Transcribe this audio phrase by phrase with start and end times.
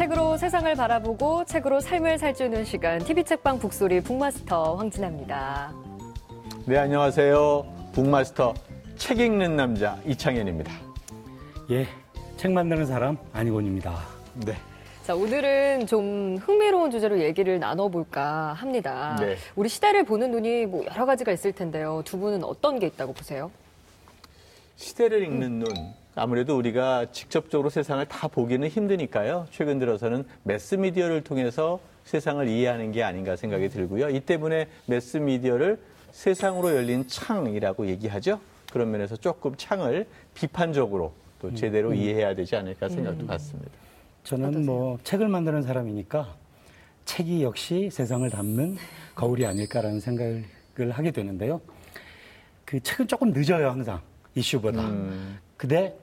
[0.00, 5.74] 책으로 세상을 바라보고 책으로 삶을 살주는 시간 TV 책방 북소리 북마스터 황진아입니다.
[6.64, 7.90] 네, 안녕하세요.
[7.92, 8.54] 북마스터
[8.96, 10.72] 책 읽는 남자 이창현입니다.
[11.72, 11.86] 예,
[12.38, 13.94] 책 만드는 사람 안희곤입니다.
[14.46, 14.54] 네.
[15.04, 19.18] 자, 오늘은 좀 흥미로운 주제로 얘기를 나눠볼까 합니다.
[19.20, 19.36] 네.
[19.54, 22.00] 우리 시대를 보는 눈이 뭐 여러 가지가 있을 텐데요.
[22.06, 23.50] 두 분은 어떤 게 있다고 보세요?
[24.76, 25.99] 시대를 읽는 눈.
[26.14, 29.46] 아무래도 우리가 직접적으로 세상을 다 보기는 힘드니까요.
[29.50, 34.10] 최근 들어서는 매스미디어를 통해서 세상을 이해하는 게 아닌가 생각이 들고요.
[34.10, 35.78] 이 때문에 매스미디어를
[36.10, 38.40] 세상으로 열린 창이라고 얘기하죠.
[38.72, 43.70] 그런 면에서 조금 창을 비판적으로 또 제대로 이해해야 되지 않을까 생각도 같습니다.
[44.24, 46.34] 저는 뭐 책을 만드는 사람이니까
[47.04, 48.76] 책이 역시 세상을 담는
[49.14, 50.44] 거울이 아닐까라는 생각을
[50.90, 51.60] 하게 되는데요.
[52.64, 54.00] 그 책은 조금 늦어요, 항상.
[54.34, 54.88] 이슈보다.
[54.88, 55.38] 음.
[55.60, 55.94] 근데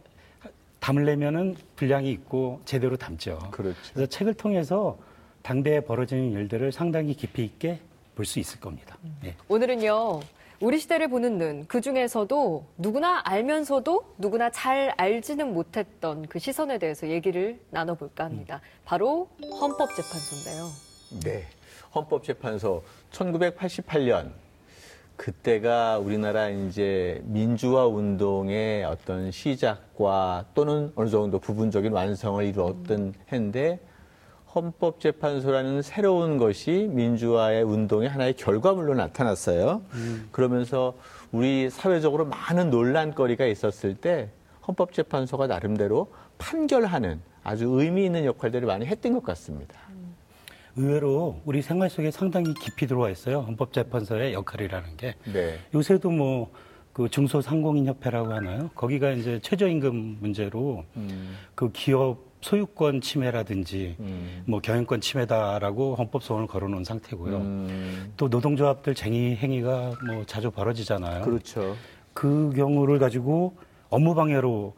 [0.80, 3.40] 담으려면은 분량이 있고 제대로 담죠.
[3.50, 3.76] 그렇죠.
[3.92, 5.00] 그래서 책을 통해서
[5.42, 7.80] 당대에 벌어지는 일들을 상당히 깊이 있게
[8.14, 9.00] 볼 수 있을 겁니다.
[9.26, 9.36] 예.
[9.48, 10.20] 오늘은요.
[10.60, 17.08] 우리 시대를 보는 눈, 그 중에서도 누구나 알면서도 누구나 잘 알지는 못했던 그 시선에 대해서
[17.08, 18.62] 얘기를 나눠볼까 합니다.
[18.86, 20.70] 바로 헌법재판소인데요.
[21.24, 21.48] 네.
[21.96, 24.32] 헌법재판소 1988년
[25.18, 33.80] 그때가 우리나라 이제 민주화 운동의 어떤 시작과 또는 어느 정도 부분적인 완성을 이루었던 해인데
[34.56, 39.82] 헌법재판소라는 새로운 것이 민주화의 운동의 하나의 결과물로 나타났어요.
[40.32, 40.94] 그러면서
[41.32, 44.30] 우리 사회적으로 많은 논란거리가 있었을 때
[44.68, 46.08] 헌법재판소가 나름대로
[46.38, 49.76] 판결하는 아주 의미 있는 역할들을 많이 했던 것 같습니다.
[50.78, 53.42] 의외로 우리 생활 속에 상당히 깊이 들어와 있어요.
[53.42, 55.16] 헌법재판소의 역할이라는 게.
[55.26, 55.60] 네.
[55.74, 56.52] 요새도 뭐,
[56.94, 58.70] 그 중소상공인협회라고 하나요?
[58.74, 66.48] 거기가 이제 최저임금 문제로 음, 그 기업 소유권 침해라든지 음, 뭐 경영권 침해다라고 헌법 소원을
[66.48, 67.38] 걸어놓은 상태고요.
[67.38, 71.24] 음, 또 노동조합들 쟁의 행위가 뭐 자주 벌어지잖아요.
[71.24, 71.76] 그렇죠.
[72.14, 73.56] 그 경우를 가지고
[73.90, 74.74] 업무 방해로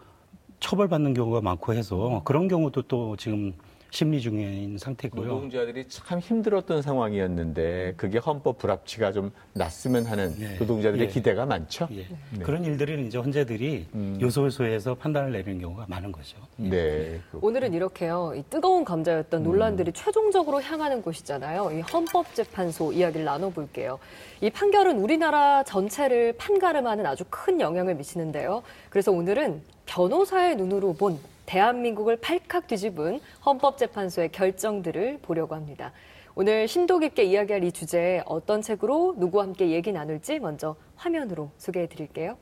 [0.59, 3.53] 처벌받는 경우가 많고 해서 그런 경우도 또 지금
[3.91, 5.25] 심리 중인 상태고요.
[5.25, 10.57] 노동자들이 참 힘들었던 상황이었는데 그게 헌법 불합치가 좀 났으면 하는 네.
[10.59, 11.11] 노동자들의 예.
[11.11, 11.87] 기대가 많죠.
[11.91, 12.05] 예.
[12.31, 12.43] 네.
[12.43, 14.17] 그런 일들은 이제 헌재들이 음.
[14.21, 16.37] 요소요소에서 판단을 내리는 경우가 많은 거죠.
[16.57, 17.19] 네.
[17.41, 18.33] 오늘은 이렇게요.
[18.35, 21.71] 이 뜨거운 감자였던 논란들이 최종적으로 향하는 곳이잖아요.
[21.71, 23.97] 이 헌법재판소 이야기를 나눠볼게요.
[24.41, 28.61] 이 판결은 우리나라 전체를 판가름하는 아주 큰 영향을 미치는데요.
[28.89, 31.17] 그래서 오늘은 변호사의 눈으로 본
[31.49, 35.91] 대한민국을 팔칵 뒤집은 헌법재판소의 결정들을 보려고 합니다.
[36.35, 41.89] 오늘 심도 깊게 이야기할 이 주제에 어떤 책으로 누구와 함께 얘기 나눌지 먼저 화면으로 소개해
[41.89, 42.37] 드릴게요.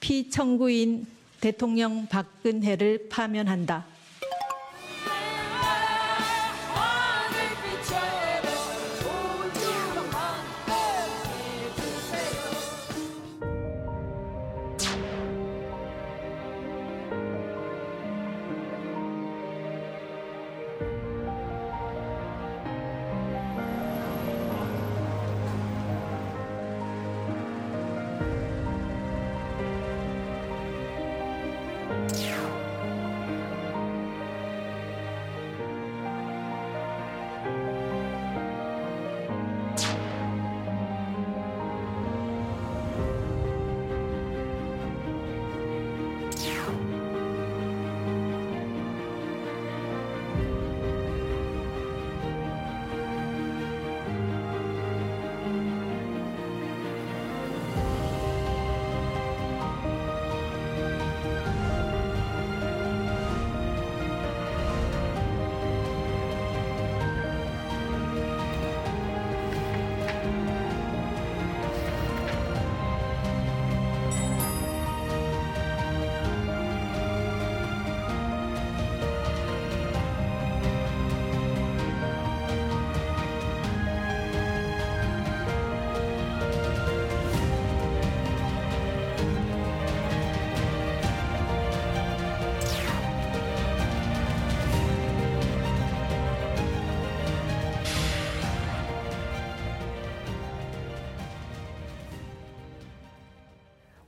[0.00, 1.06] 피청구인
[1.42, 3.84] 대통령 박근혜를 파면한다.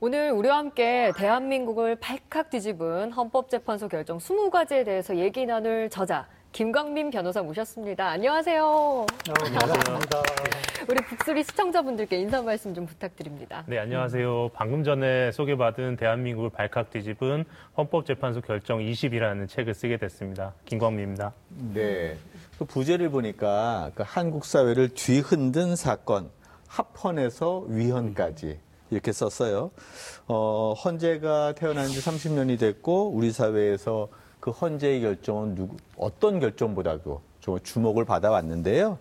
[0.03, 7.43] 오늘 우리와 함께 대한민국을 발칵 뒤집은 헌법재판소 결정 20가지에 대해서 얘기 나눌 저자 김광민 변호사
[7.43, 8.09] 모셨습니다.
[8.09, 9.05] 안녕하세요.
[9.27, 10.23] 반갑습니다.
[10.89, 13.63] 우리 북소리 시청자분들께 인사 말씀 좀 부탁드립니다.
[13.67, 14.49] 네, 안녕하세요.
[14.55, 17.45] 방금 전에 소개받은 대한민국을 발칵 뒤집은
[17.77, 20.55] 헌법재판소 결정 20이라는 책을 쓰게 됐습니다.
[20.65, 21.31] 김광민입니다.
[21.75, 22.17] 네.
[22.57, 26.31] 그 부제를 보니까 그 한국 사회를 뒤흔든 사건,
[26.67, 28.57] 합헌에서 위헌까지
[28.91, 29.71] 이렇게 썼어요.
[30.27, 34.09] 어, 헌재가 태어난 지 30년이 됐고 우리 사회에서
[34.39, 38.97] 그 헌재의 결정은 누구, 어떤 결정보다도 좀 주목을 받아왔는데요.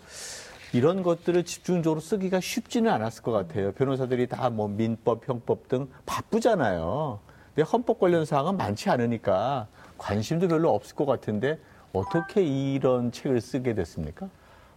[0.72, 3.72] 이런 것들을 집중적으로 쓰기가 쉽지는 않았을 것 같아요.
[3.72, 7.18] 변호사들이 다 뭐 민법, 형법 등 바쁘잖아요.
[7.54, 9.66] 근데 헌법 관련 사항은 많지 않으니까
[9.98, 11.58] 관심도 별로 없을 것 같은데
[11.92, 14.28] 어떻게 이런 책을 쓰게 됐습니까?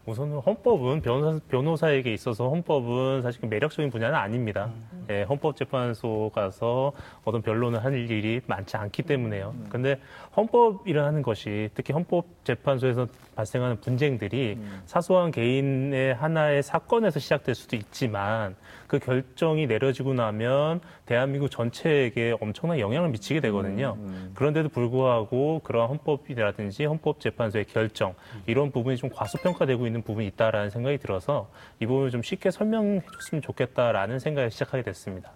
[0.05, 4.69] 우선은 헌법은 변호사, 변호사에게 있어서 헌법은 사실 그 매력적인 분야는 아닙니다.
[5.09, 6.91] 예, 헌법재판소 가서
[7.23, 9.55] 어떤 변론을 할 일이 많지 않기 때문에요.
[9.69, 9.99] 근데
[10.35, 18.55] 헌법이라는 것이 특히 헌법재판소에서 발생하는 분쟁들이 사소한 개인의 하나의 사건에서 시작될 수도 있지만
[18.87, 23.97] 그 결정이 내려지고 나면 대한민국 전체에게 엄청난 영향을 미치게 되거든요.
[24.35, 28.13] 그런데도 불구하고 그러한 헌법이라든지 헌법재판소의 결정
[28.45, 33.41] 이런 부분이 좀 과소평가되고 있는 부분이 있다라는 생각이 들어서 이 부분을 좀 쉽게 설명해 줬으면
[33.41, 35.31] 좋겠다라는 생각을 시작하게 됐습니다.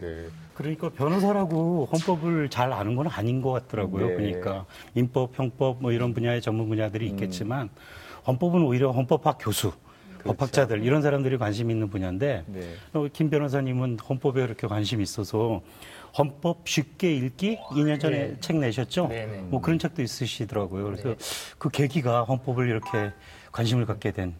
[0.00, 0.26] 네.
[0.54, 4.08] 그러니까 변호사라고 헌법을 잘 아는 건 아닌 것 같더라고요.
[4.08, 4.14] 네.
[4.14, 7.70] 그러니까 민법, 형법 뭐 이런 분야의 전문 분야들이 있겠지만
[8.26, 9.72] 헌법은 오히려 헌법학 교수,
[10.24, 12.74] 법학자들 이런 사람들이 관심 있는 분야인데 네.
[12.92, 15.62] 어, 김 변호사님은 헌법에 그렇게 관심이 있어서
[16.16, 18.36] 헌법 쉽게 읽기 2년 전에 네.
[18.40, 19.08] 책 내셨죠?
[19.08, 19.38] 네 네.
[19.38, 20.84] 뭐 그런 책도 있으시더라고요.
[20.84, 21.14] 그래서
[21.58, 23.12] 그 계기가 헌법을 이렇게
[23.52, 24.34] 관심을 갖게 된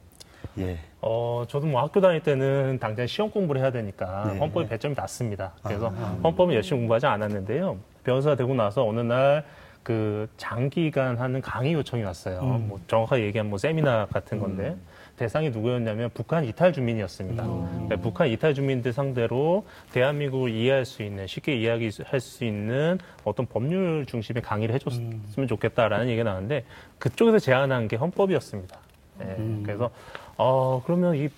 [0.59, 0.79] 예.
[1.07, 4.39] 어, 저도 뭐 학교 다닐 때는 당장 시험 공부를 해야 되니까 네.
[4.39, 5.53] 헌법에 배점이 낮습니다.
[5.63, 5.89] 그래서
[6.23, 7.77] 헌법은 열심히 공부하지 않았는데요.
[8.05, 9.45] 변호사 되고 나서 어느 날
[9.85, 12.41] 그 장기간 하는 강의 요청이 왔어요.
[12.43, 14.77] 뭐 정확하게 얘기하면 뭐 세미나 같은 건데
[15.17, 17.45] 대상이 누구였냐면 북한 이탈 주민이었습니다.
[17.45, 24.07] 그러니까 북한 이탈 주민들 상대로 대한민국을 이해할 수 있는 쉽게 이야기할 수 있는 어떤 법률
[24.07, 26.65] 중심의 강의를 해줬으면 좋겠다라는 얘기가 나왔는데
[26.99, 28.79] 그쪽에서 제안한 게 헌법이었습니다.
[29.19, 29.91] 네, 그래서
[30.37, 31.29] 어 그러면 이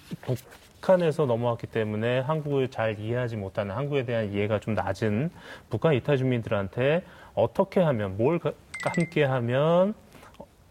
[0.81, 5.31] 북한에서 넘어왔기 때문에 한국을 잘 이해하지 못하는 한국에 대한 이해가 좀 낮은
[5.71, 7.03] 북한 이탈 주민들한테
[7.35, 8.53] 어떻게 하면 뭘 가-
[8.85, 9.95] 함께 하면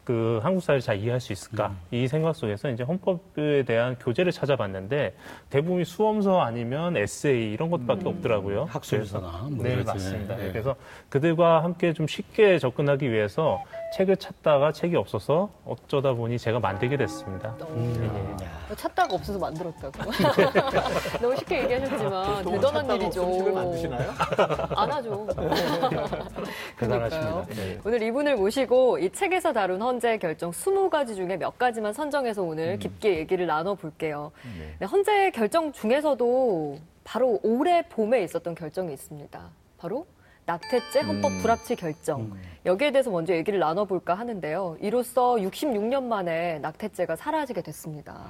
[0.05, 5.15] 그 한국 사회를 잘 이해할 수 있을까 이 생각 속에서 이제 헌법에 대한 교재를 찾아봤는데
[5.49, 8.65] 대부분이 수험서 아니면 에세이 이런 것밖에 없더라고요.
[8.65, 9.83] 학술서나 뭐 네.
[9.83, 10.39] 맞습니다.
[10.45, 10.51] 예.
[10.51, 10.75] 그래서
[11.09, 13.63] 그들과 함께 좀 쉽게 접근하기 위해서
[13.95, 17.55] 책을 찾다가 책이 없어서 어쩌다 보니 제가 만들게 됐습니다.
[17.75, 18.75] 예.
[18.75, 20.11] 찾다가 없어서 만들었다고.
[21.19, 23.31] 너무 쉽게 얘기하셨지만 대단한 일이죠.
[23.37, 24.11] 책을 만드시나요?
[24.75, 25.27] 안 하죠.
[26.77, 27.45] 대단하십니다.
[27.45, 27.45] 그러니까요.
[27.55, 27.79] 네.
[27.83, 33.17] 오늘 이분을 모시고 이 책에서 다룬 헌재 결정 20가지 중에 몇 가지만 선정해서 오늘 깊게
[33.17, 34.31] 얘기를 나눠볼게요.
[34.59, 34.75] 네.
[34.79, 39.49] 네, 헌재 결정 중에서도 바로 올해 봄에 있었던 결정이 있습니다.
[39.77, 40.05] 바로
[40.45, 41.41] 낙태죄 헌법 음.
[41.41, 42.31] 불합치 결정.
[42.65, 44.77] 여기에 대해서 먼저 얘기를 나눠볼까 하는데요.
[44.79, 48.25] 이로써 66년 만에 낙태죄가 사라지게 됐습니다.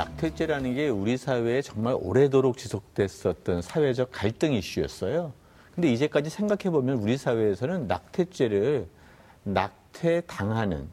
[0.00, 5.32] 낙태죄라는 게 우리 사회에 정말 오래도록 지속됐었던 사회적 갈등 이슈였어요.
[5.74, 8.86] 근데 이제까지 생각해 보면 우리 사회에서는 낙태죄를
[9.42, 10.88] 낙태 당하는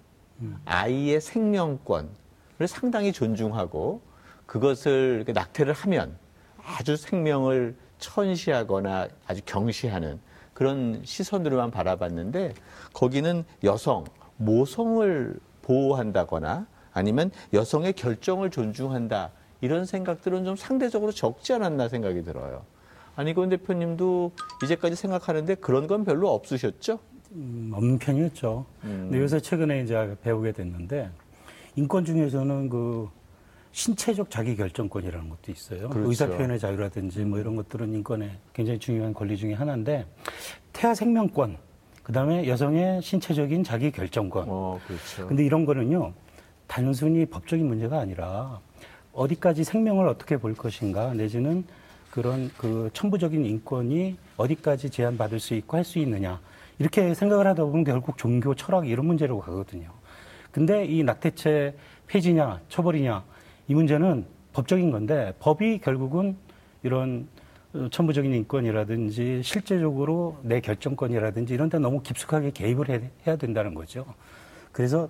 [0.65, 4.02] 아이의 생명권을 상당히 존중하고
[4.45, 6.18] 그것을 낙태를 하면
[6.61, 10.19] 아주 생명을 천시하거나 아주 경시하는
[10.54, 12.54] 그런 시선으로만 바라봤는데
[12.94, 14.04] 거기는 여성,
[14.35, 22.63] 모성을 보호한다거나 아니면 여성의 결정을 존중한다 이런 생각들은 좀 상대적으로 적지 않았나 생각이 들어요.
[23.16, 24.31] 안희건 대표님도
[24.63, 26.99] 이제까지 생각하는데 그런 건 별로 없으셨죠?
[27.33, 28.66] 음, 없는 편이었죠.
[28.81, 31.09] 근데 요새 최근에 이제 배우게 됐는데
[31.75, 33.09] 인권 중에서는 그
[33.71, 35.89] 신체적 자기 결정권이라는 것도 있어요.
[35.89, 36.09] 그렇죠.
[36.09, 40.07] 의사 표현의 자유라든지 뭐 이런 것들은 인권의 굉장히 중요한 권리 중에 하나인데
[40.73, 41.57] 태아 생명권,
[42.01, 44.45] 그다음에 여성의 신체적인 자기 결정권.
[44.47, 45.27] 어, 그렇죠.
[45.27, 46.13] 근데 이런 거는요,
[46.68, 48.59] 단순히 법적인 문제가 아니라
[49.14, 51.64] 어디까지 생명을 어떻게 볼 것인가, 내지는
[52.12, 56.40] 그런 그 천부적인 인권이 어디까지 제한받을 수 있고 할 수 있느냐.
[56.80, 59.90] 이렇게 생각을 하다 보면 결국 종교, 철학 이런 문제로 가거든요.
[60.52, 61.76] 근데 이 낙태죄
[62.07, 63.24] 폐지냐, 처벌이냐,
[63.68, 66.36] 이 문제는 법적인 건데 법이 결국은
[66.83, 67.28] 이런
[67.74, 74.06] 어, 천부적인 인권이라든지 실제적으로 내 결정권이라든지 이런 데 너무 깊숙하게 개입을 해, 해야 된다는 거죠.
[74.71, 75.09] 그래서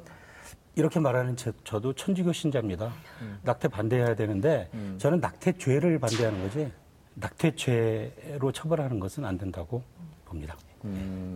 [0.78, 2.94] 이렇게 말하는 저, 저도 천주교 신자입니다.
[3.42, 4.70] 낙태 반대해야 되는데
[5.00, 6.72] 저는 낙태죄를 반대하는 거지
[7.16, 9.82] 낙태죄로 처벌하는 것은 안 된다고
[10.26, 10.56] 봅니다.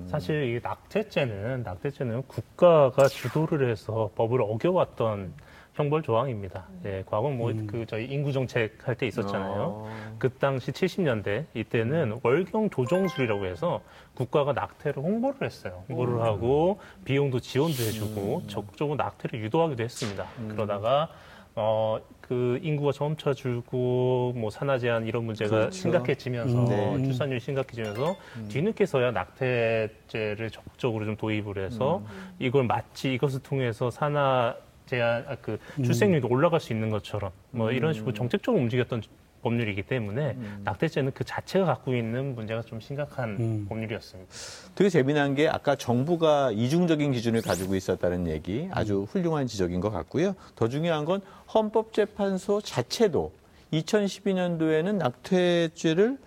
[0.07, 5.33] 사실 이 낙태죄는 낙태죄는 국가가 주도를 해서 법을 어겨왔던
[5.73, 6.65] 형벌 조항입니다.
[6.85, 9.87] 예, 과거 뭐 그 저희 인구 정책 할 때 있었잖아요.
[10.19, 13.81] 그 당시 70년대 이때는 월경 조정술이라고 해서
[14.13, 15.83] 국가가 낙태를 홍보를 했어요.
[15.89, 20.25] 홍보를 하고 비용도 지원도 해주고 적극적으로 낙태를 유도하기도 했습니다.
[20.49, 21.09] 그러다가
[21.55, 25.71] 어, 그 인구가 점차 줄고 뭐 산화 제한 이런 문제가 그렇죠.
[25.71, 27.03] 심각해지면서 네.
[27.03, 28.15] 출산율이 심각해지면서
[28.49, 32.01] 뒤늦게서야 낙태죄를 적극적으로 좀 도입을 해서
[32.39, 34.55] 이걸 마치 이것을 통해서 산화
[34.91, 39.01] 제한 아, 그 출생률이 올라갈 수 있는 것처럼 뭐 이런 식으로 정책적으로 움직였던
[39.41, 43.65] 법률이기 때문에 낙태죄는 그 자체가 갖고 있는 문제가 좀 심각한 음.
[43.67, 44.31] 법률이었습니다.
[44.75, 50.35] 되게 재미난 게 아까 정부가 이중적인 기준을 가지고 있었다는 얘기 아주 훌륭한 지적인 것 같고요.
[50.55, 51.21] 더 중요한 건
[51.51, 53.31] 헌법재판소 자체도
[53.73, 56.19] 2012년도에는 낙태죄를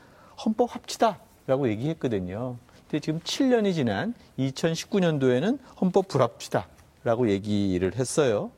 [0.44, 2.56] 헌법 합치다라고 얘기했거든요.
[2.90, 6.66] 근데 지금 7년이 지난 2019년도에는 헌법 불합치다
[7.04, 8.50] 라고 얘기를 했어요.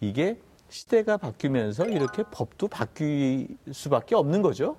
[0.00, 4.76] 이게 시대가 바뀌면서 이렇게 법도 바뀔 수밖에 없는 거죠.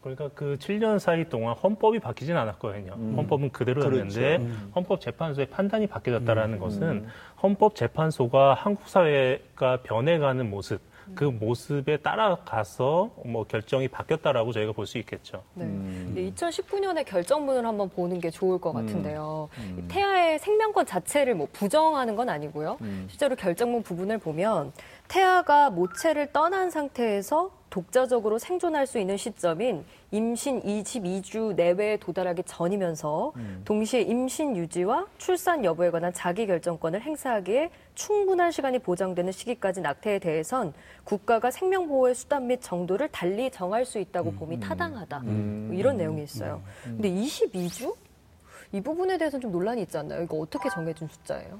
[0.00, 2.92] 그러니까 그 7년 사이 동안 헌법이 바뀌진 않았거든요.
[2.92, 4.38] 헌법은 그대로였는데
[4.74, 7.06] 헌법재판소의 판단이 바뀌었다라는 것은
[7.42, 10.80] 헌법재판소가 한국 사회가 변해가는 모습,
[11.14, 15.42] 그 모습에 따라가서 뭐 결정이 바뀌었다라고 저희가 볼 수 있겠죠.
[15.54, 15.64] 네.
[15.64, 16.12] 음.
[16.14, 19.48] 근데 2019년의 결정문을 한번 보는 게 좋을 것 같은데요.
[19.78, 22.78] 이 태아의 생명권 자체를 뭐 부정하는 건 아니고요.
[22.82, 23.06] 음.
[23.10, 24.72] 실제로 결정문 부분을 보면
[25.08, 33.32] 태아가 모체를 떠난 상태에서 독자적으로 생존할 수 있는 시점인 임신 22주 내외에 도달하기 전이면서
[33.64, 40.72] 동시에 임신 유지와 출산 여부에 관한 자기 결정권을 행사하기에 충분한 시간이 보장되는 시기까지 낙태에 대해선
[41.04, 45.20] 국가가 생명 보호의 수단 및 정도를 달리 정할 수 있다고 봄이 타당하다.
[45.20, 46.62] 뭐 이런 내용이 있어요.
[46.84, 47.94] 근데 22주?
[48.72, 50.22] 이 부분에 대해서는 좀 논란이 있지 않나요?
[50.22, 51.58] 이거 어떻게 정해준 숫자예요?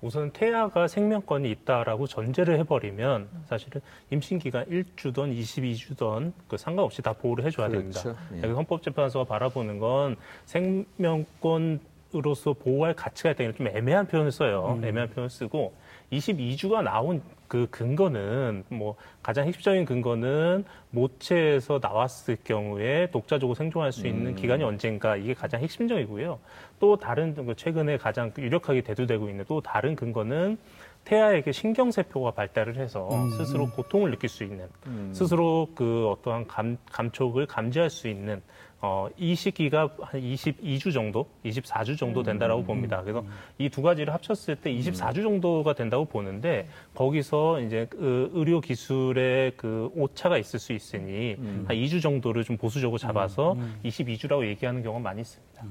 [0.00, 7.44] 우선 태아가 생명권이 있다라고 전제를 해버리면 사실은 임신 기간 1주든 22주든 그 상관없이 다 보호를
[7.44, 8.02] 해줘야 됩니다.
[8.02, 8.18] 그렇죠.
[8.34, 8.42] 예.
[8.42, 11.80] 여기 헌법재판소가 바라보는 건 생명권
[12.14, 14.80] 으로서 보호할 가치가 있다는 좀 애매한 표현을 써요.
[14.82, 15.74] 애매한 표현을 쓰고
[16.10, 24.36] 22주가 나온 그 근거는 뭐 가장 핵심적인 근거는 모체에서 나왔을 경우에 독자적으로 생존할 수 있는
[24.36, 26.38] 기간이 언젠가 이게 가장 핵심적이고요.
[26.78, 30.58] 또 다른 그 최근에 가장 유력하게 대두되고 있는 또 다른 근거는
[31.04, 34.68] 태아에게 신경세포가 발달을 해서 스스로 고통을 느낄 수 있는
[35.12, 38.42] 스스로 그 어떠한 감, 감촉을 감지할 수 있는
[38.80, 43.02] 어, 이 시기가 한 22주 정도, 24주 정도 된다라고 봅니다.
[43.02, 43.24] 그래서
[43.58, 49.90] 이 두 가지를 합쳤을 때 24주 정도가 된다고 보는데 거기서 이제 그 의료 기술의 그
[49.96, 51.34] 오차가 있을 수 있으니
[51.66, 55.64] 한 2주 정도를 좀 보수적으로 잡아서 22주라고 얘기하는 경우가 많이 있습니다.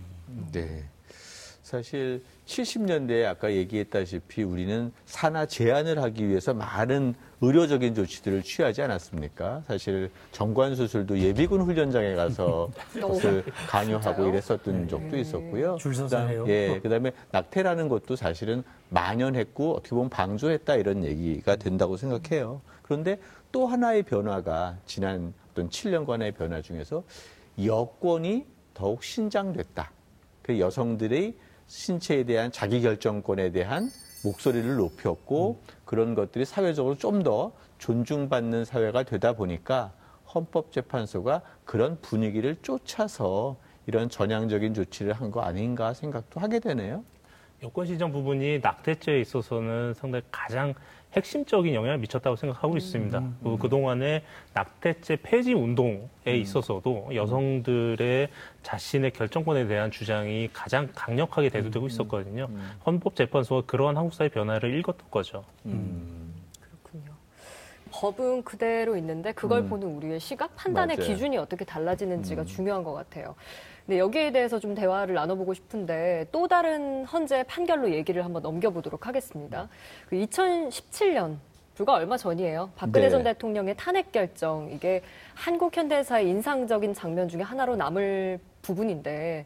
[0.51, 0.83] 네.
[1.67, 9.63] 사실 70년대에 아까 얘기했다시피 우리는 산화 제한을 하기 위해서 많은 의료적인 조치들을 취하지 않았습니까?
[9.67, 14.27] 사실 정관 수술도 예비군 훈련장에 가서 그것을 강요하고?
[14.27, 15.75] 이랬었던 적도 있었고요.
[15.77, 16.45] 줄 서서 해요.
[16.47, 22.61] 예, 그다음에 낙태라는 것도 사실은 만연했고 어떻게 보면 방조했다 이런 얘기가 된다고 생각해요.
[22.81, 23.19] 그런데
[23.51, 27.03] 또 하나의 변화가 지난 어떤 7년간의 변화 중에서
[27.61, 29.91] 여권이 더욱 신장됐다.
[30.43, 31.35] 그 여성들의
[31.67, 33.89] 신체에 대한 자기 결정권에 대한
[34.23, 39.93] 목소리를 높였고 그런 것들이 사회적으로 좀 더 존중받는 사회가 되다 보니까
[40.33, 47.03] 헌법재판소가 그런 분위기를 쫓아서 이런 전향적인 조치를 한 거 아닌가 생각도 하게 되네요.
[47.63, 50.73] 여권 시정 부분이 낙태죄에 있어서는 상당히 가장
[51.17, 53.23] 핵심적인 영향을 미쳤다고 생각하고 있습니다.
[53.43, 58.29] 그 그동안에 낙태죄 폐지 운동에 있어서도 여성들의
[58.61, 62.49] 자신의 결정권에 대한 주장이 가장 강력하게 대두되고 있었거든요.
[62.85, 65.43] 헌법재판소가 그러한 한국 사회 변화를 읽었던 거죠.
[65.63, 67.11] 그렇군요.
[67.91, 71.07] 법은 그대로 있는데 그걸 보는 우리의 시각, 판단의 맞아요.
[71.07, 73.33] 기준이 어떻게 달라지는지가 중요한 것 같아요.
[73.87, 79.69] 근데 여기에 대해서 좀 대화를 나눠보고 싶은데 또 다른 헌재 판결로 얘기를 한번 넘겨보도록 하겠습니다.
[80.09, 81.37] 그 2017년
[81.73, 82.71] 불과 얼마 전이에요.
[82.75, 83.09] 박근혜 네.
[83.09, 85.01] 전 대통령의 탄핵 결정 이게
[85.35, 89.45] 한국 현대사의 인상적인 장면 중에 하나로 남을 부분인데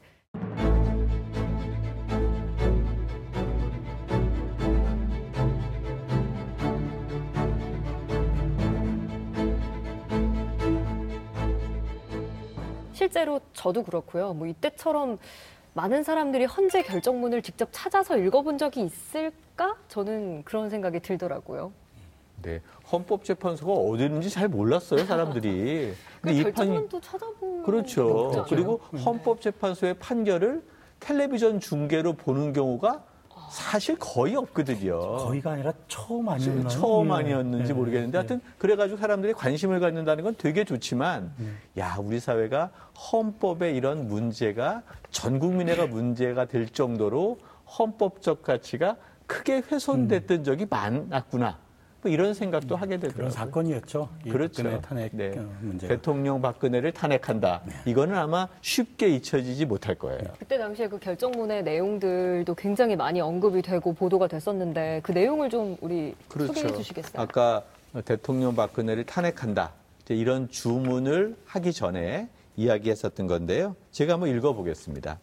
[13.12, 14.34] 실제로 저도 그렇고요.
[14.34, 15.20] 뭐 이때처럼
[15.74, 19.76] 많은 사람들이 헌재 결정문을 직접 찾아서 읽어본 적이 있을까?
[19.90, 21.74] 저는 그런 생각이 들더라고요.
[22.42, 25.94] 네, 헌법재판소가 어디 있는지 잘 몰랐어요, 사람들이.
[26.22, 28.08] 그 근데 이 판이 결정문도 찾아보면 그렇죠.
[28.08, 28.46] 없잖아요.
[28.50, 30.64] 그리고 헌법재판소의 판결을
[31.02, 33.04] 텔레비전 중계로 보는 경우가
[33.52, 35.18] 사실 거의 없거든요.
[35.18, 36.70] 거의가 아니라 처음 아니었나요?
[36.70, 37.14] 처음 네.
[37.16, 37.74] 아니었는지 네.
[37.74, 41.34] 모르겠는데 하여튼 그래가지고 사람들이 관심을 갖는다는 건 되게 좋지만
[41.78, 42.72] 야 우리 사회가
[43.12, 47.40] 헌법에 이런 문제가 전 국민에게 문제가 될 정도로
[47.78, 48.96] 헌법적 가치가
[49.28, 51.58] 크게 훼손됐던 적이 많았구나
[52.02, 53.30] 뭐 이런 생각도 하게 그런 되더라고요.
[53.30, 54.10] 사건이었죠.
[54.26, 54.64] 이 그렇죠.
[54.64, 55.38] 박근혜 탄핵 네.
[55.38, 55.88] 어, 문제.
[55.88, 57.62] 대통령 박근혜를 탄핵한다.
[57.86, 60.20] 이거는 아마 쉽게 잊혀지지 못할 거예요.
[60.40, 66.16] 그때 당시에 그 결정문의 내용들도 굉장히 많이 언급이 되고 보도가 됐었는데 그 내용을 좀 우리
[66.30, 67.12] 소개해 주시겠어요?
[67.12, 67.22] 그렇죠.
[67.22, 67.64] 아까
[68.04, 69.74] 대통령 박근혜를 탄핵한다.
[70.04, 73.76] 이제 이런 주문을 하기 전에 이야기했었던 건데요.
[73.92, 75.20] 제가 한번 읽어보겠습니다.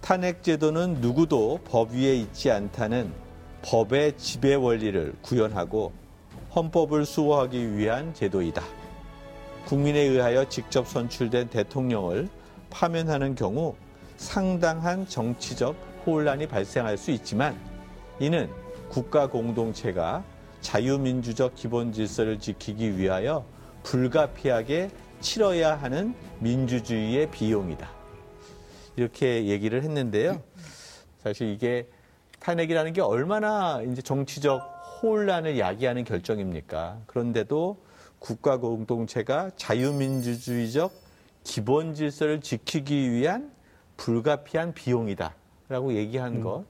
[0.00, 3.25] 탄핵 제도는 누구도 법 위에 있지 않다는
[3.66, 5.92] 법의 지배 원리를 구현하고
[6.54, 8.62] 헌법을 수호하기 위한 제도이다.
[9.66, 12.28] 국민에 의하여 직접 선출된 대통령을
[12.70, 13.74] 파면하는 경우
[14.16, 15.74] 상당한 정치적
[16.06, 17.58] 혼란이 발생할 수 있지만
[18.20, 18.48] 이는
[18.88, 20.22] 국가 공동체가
[20.60, 23.44] 자유민주적 기본 질서를 지키기 위하여
[23.82, 27.90] 불가피하게 치러야 하는 민주주의의 비용이다.
[28.94, 30.40] 이렇게 얘기를 했는데요.
[31.24, 31.88] 사실 이게
[32.40, 34.60] 탄핵이라는 게 얼마나 이제 정치적
[35.02, 36.98] 혼란을 야기하는 결정입니까?
[37.06, 37.78] 그런데도
[38.18, 40.92] 국가 공동체가 자유민주주의적
[41.44, 43.50] 기본 질서를 지키기 위한
[43.96, 46.64] 불가피한 비용이다라고 얘기한 것.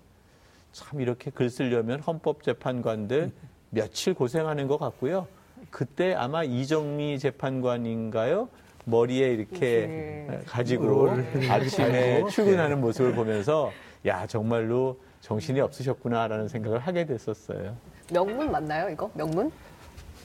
[0.72, 3.32] 참 이렇게 글 쓰려면 헌법재판관들
[3.70, 5.26] 며칠 고생하는 것 같고요.
[5.70, 8.48] 그때 아마 이정미 재판관인가요?
[8.84, 10.40] 머리에 이렇게 네.
[10.46, 11.10] 가지고
[11.48, 13.72] 아침에 출근하는 모습을 보면서
[14.04, 17.76] 야 정말로 정신이 없으셨구나라는 생각을 하게 됐었어요.
[18.12, 19.10] 명문 맞나요, 이거?
[19.14, 19.50] 명문?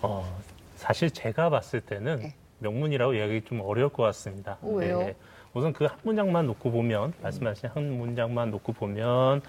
[0.02, 0.26] 어,
[0.76, 2.36] 사실 제가 봤을 때는 네.
[2.60, 4.58] 명문이라고 이야기 좀 어려울 것 같습니다.
[4.62, 4.70] 네.
[4.70, 5.12] 어, 왜요?
[5.54, 9.42] 우선 그 한 문장만 놓고 보면 말씀하신 한 문장만 놓고 보면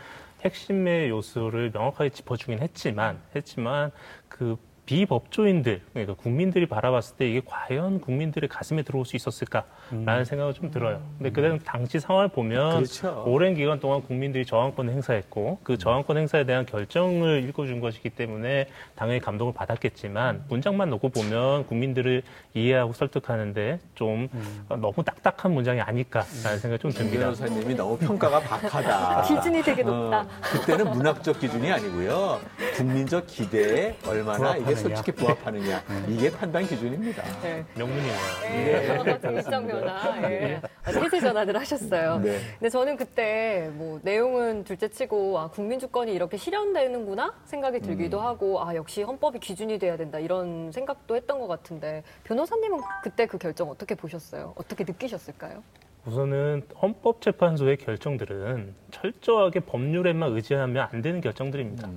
[0.44, 3.92] 핵심의 요소를 명확하게 짚어주긴 했지만 했지만
[4.28, 10.70] 그 비법조인들 그러니까 국민들이 바라봤을 때 이게 과연 국민들의 가슴에 들어올 수 있었을까라는 생각은 좀
[10.70, 11.00] 들어요.
[11.18, 13.22] 근데 그 당시 상황을 보면 그렇죠.
[13.26, 19.20] 오랜 기간 동안 국민들이 저항권을 행사했고 그 저항권 행사에 대한 결정을 읽어준 것이기 때문에 당연히
[19.20, 22.22] 감동을 받았겠지만 문장만 놓고 보면 국민들을
[22.54, 24.28] 이해하고 설득하는데 좀
[24.68, 27.20] 너무 딱딱한 문장이 아닐까라는 생각이 좀 듭니다.
[27.20, 29.22] 변호사님이 너무 평가가 박하다.
[29.28, 30.20] 기준이 되게 높다.
[30.22, 32.40] 어, 그때는 문학적 기준이 아니고요.
[32.76, 34.96] 국민적 기대에 얼마나 이게 부합하느냐.
[34.96, 35.82] 솔직히 부합하느냐.
[36.08, 37.22] 이게 판단 기준입니다.
[37.42, 37.64] 네.
[37.74, 38.14] 명문이네요.
[38.42, 40.60] 네, 아까 정일장 변화, 예.
[40.84, 42.18] 아, 태세 전환을 하셨어요.
[42.18, 42.38] 네.
[42.58, 48.24] 근데 저는 그때 뭐 내용은 둘째치고 아 국민 주권이 이렇게 실현되는구나 생각이 들기도 음.
[48.24, 53.38] 하고 아 역시 헌법이 기준이 돼야 된다 이런 생각도 했던 것 같은데 변호사님은 그때 그
[53.38, 54.52] 결정 어떻게 보셨어요?
[54.56, 55.62] 어떻게 느끼셨을까요?
[56.04, 61.88] 우선은 헌법재판소의 결정들은 철저하게 법률에만 의지하면 안 되는 결정들입니다.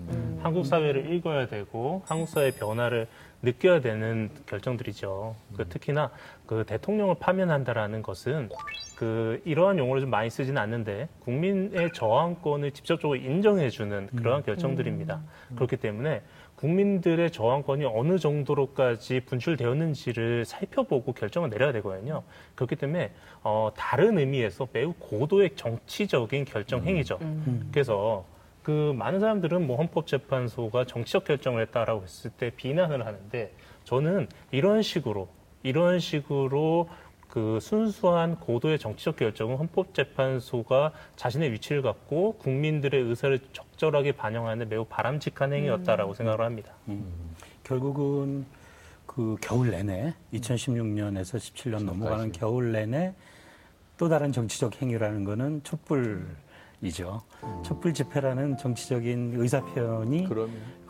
[0.43, 3.07] 한국 사회를 읽어야 되고 한국 사회의 변화를
[3.41, 5.35] 느껴야 되는 결정들이죠.
[5.57, 6.11] 그 특히나
[6.45, 8.49] 그 대통령을 파면한다라는 것은
[8.95, 15.21] 그 이러한 용어를 좀 많이 쓰지는 않는데 국민의 저항권을 직접적으로 인정해주는 그러한 결정들입니다.
[15.55, 16.21] 그렇기 때문에
[16.65, 22.23] 국민들의 저항권이 어느 정도로까지 분출되었는지를 살펴보고 결정을 내려야 되거든요.
[22.55, 23.11] 그렇기 때문에
[23.43, 27.19] 어, 다른 의미에서 매우 고도의 정치적인 결정 행위죠.
[27.71, 28.25] 그래서
[28.63, 33.51] 그 많은 사람들은 뭐 헌법재판소가 정치적 결정을 했다라고 했을 때 비난을 하는데
[33.83, 35.27] 저는 이런 식으로
[35.61, 36.89] 이런 식으로
[37.35, 45.51] 그 순수한 고도의 정치적 결정은 헌법재판소가 자신의 위치를 갖고 국민들의 의사를 적절하게 반영하는 매우 바람직한
[45.51, 46.71] 행위였다라고 생각을 합니다.
[47.65, 48.45] 결국은
[49.05, 53.13] 그 겨울 내내 2016년에서 17년 넘어가는 겨울 내내
[53.97, 56.25] 또 다른 정치적 행위라는 거는 촛불
[56.85, 57.21] 이죠.
[57.63, 60.27] 촛불 집회라는 정치적인 의사 표현이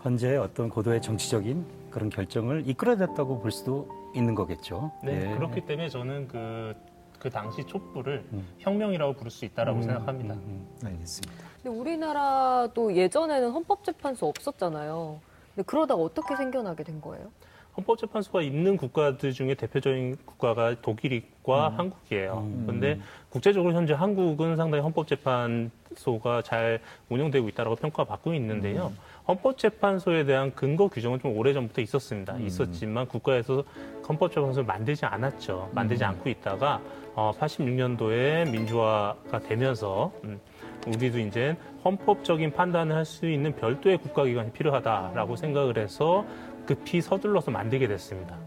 [0.01, 4.91] 현재 어떤 고도의 정치적인 그런 결정을 이끌어냈다고 볼 수도 있는 거겠죠.
[5.03, 5.35] 네, 예.
[5.35, 6.75] 그렇기 때문에 저는 그,
[7.19, 8.25] 그 당시 촛불을
[8.59, 10.35] 혁명이라고 부를 수 있다라고 생각합니다.
[10.35, 11.33] 음, 알겠습니다.
[11.63, 15.19] 근데 우리나라도 예전에는 헌법재판소 없었잖아요.
[15.55, 17.31] 근데 그러다가 어떻게 생겨나게 된 거예요?
[17.77, 22.47] 헌법재판소가 있는 국가들 중에 대표적인 국가가 독일과 한국이에요.
[22.65, 28.93] 그런데 국제적으로 현재 한국은 상당히 헌법재판소가 잘 운영되고 있다고 평가받고 있는데요.
[29.27, 32.35] 헌법재판소에 대한 근거 규정은 좀 오래전부터 있었습니다.
[32.35, 32.45] 음.
[32.45, 33.63] 있었지만 국가에서
[34.07, 35.69] 헌법재판소를 만들지 않았죠.
[35.73, 36.09] 만들지 음.
[36.09, 36.79] 않고 있다가
[37.15, 40.39] 어, 86년도에 민주화가 되면서 음,
[40.85, 46.25] 우리도 이제 헌법적인 판단을 할 수 있는 별도의 국가기관이 필요하다라고 생각을 해서
[46.65, 48.37] 급히 서둘러서 만들게 됐습니다.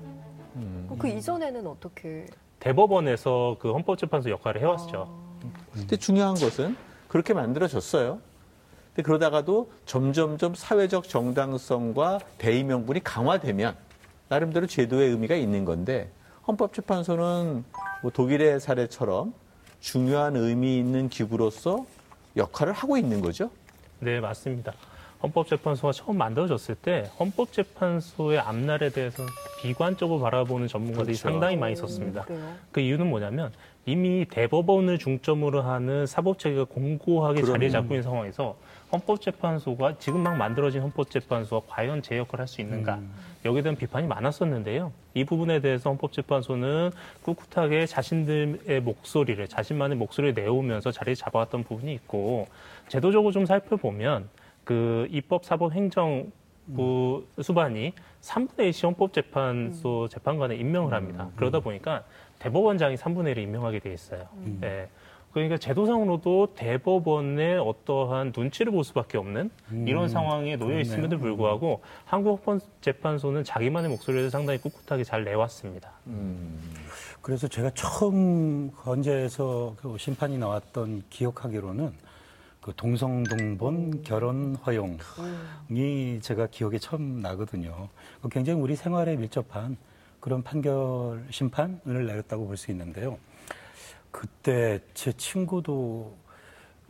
[0.52, 2.26] 그럼 그 이전에는 어떻게?
[2.60, 5.08] 대법원에서 그 헌법재판소 역할을 해왔죠.
[5.72, 6.76] 근데 중요한 것은
[7.06, 8.20] 그렇게 만들어졌어요.
[8.88, 13.76] 근데 그러다가도 점점점 사회적 정당성과 대의 명분이 강화되면
[14.28, 16.10] 나름대로 제도의 의미가 있는 건데
[16.48, 17.64] 헌법재판소는
[18.02, 19.32] 뭐 독일의 사례처럼
[19.80, 21.86] 중요한 의미 있는 기구로서
[22.36, 23.50] 역할을 하고 있는 거죠.
[24.00, 24.72] 네, 맞습니다.
[25.22, 29.24] 헌법재판소가 처음 만들어졌을 때 헌법재판소의 앞날에 대해서
[29.60, 31.22] 비관적으로 바라보는 전문가들이 그렇죠.
[31.30, 32.22] 상당히 많이 있었습니다.
[32.22, 32.54] 그래요.
[32.70, 33.52] 그 이유는 뭐냐면
[33.84, 37.58] 이미 대법원을 중점으로 하는 사법체계가 공고하게 그럼요.
[37.58, 38.56] 자리 잡고 있는 상황에서
[38.92, 43.00] 헌법재판소가 지금 막 만들어진 헌법재판소가 과연 제 역할을 할 수 있는가
[43.44, 44.92] 여기에 대한 비판이 많았었는데요.
[45.14, 46.90] 이 부분에 대해서 헌법재판소는
[47.22, 52.46] 꿋꿋하게 자신들의 목소리를 자신만의 목소리를 내오면서 자리를 잡아왔던 부분이 있고
[52.88, 54.28] 제도적으로 좀 살펴보면
[54.68, 61.30] 그 입법 사법 행정부 수반이 3분의 1씩 헌법재판소 재판관에 임명을 합니다.
[61.36, 62.04] 그러다 보니까
[62.38, 64.26] 대법원장이 3분의 1을 임명하게 돼 있어요.
[64.60, 64.90] 네.
[65.32, 69.50] 그러니까 제도상으로도 대법원의 어떠한 눈치를 볼 수밖에 없는
[69.86, 75.92] 이런 상황에 놓여 있음에도 불구하고 한국 헌법재판소는 자기만의 목소리를 상당히 꿋꿋하게 잘 내왔습니다.
[77.22, 82.07] 그래서 제가 처음 헌재에서 그 심판이 나왔던 기억하기로는
[82.68, 84.98] 그 동성동본 결혼 허용이
[86.20, 87.88] 제가 기억에 처음 나거든요.
[88.20, 89.78] 그 굉장히 우리 생활에 밀접한
[90.20, 93.16] 그런 판결 심판을 내렸다고 볼 수 있는데요.
[94.10, 96.14] 그때 제 친구도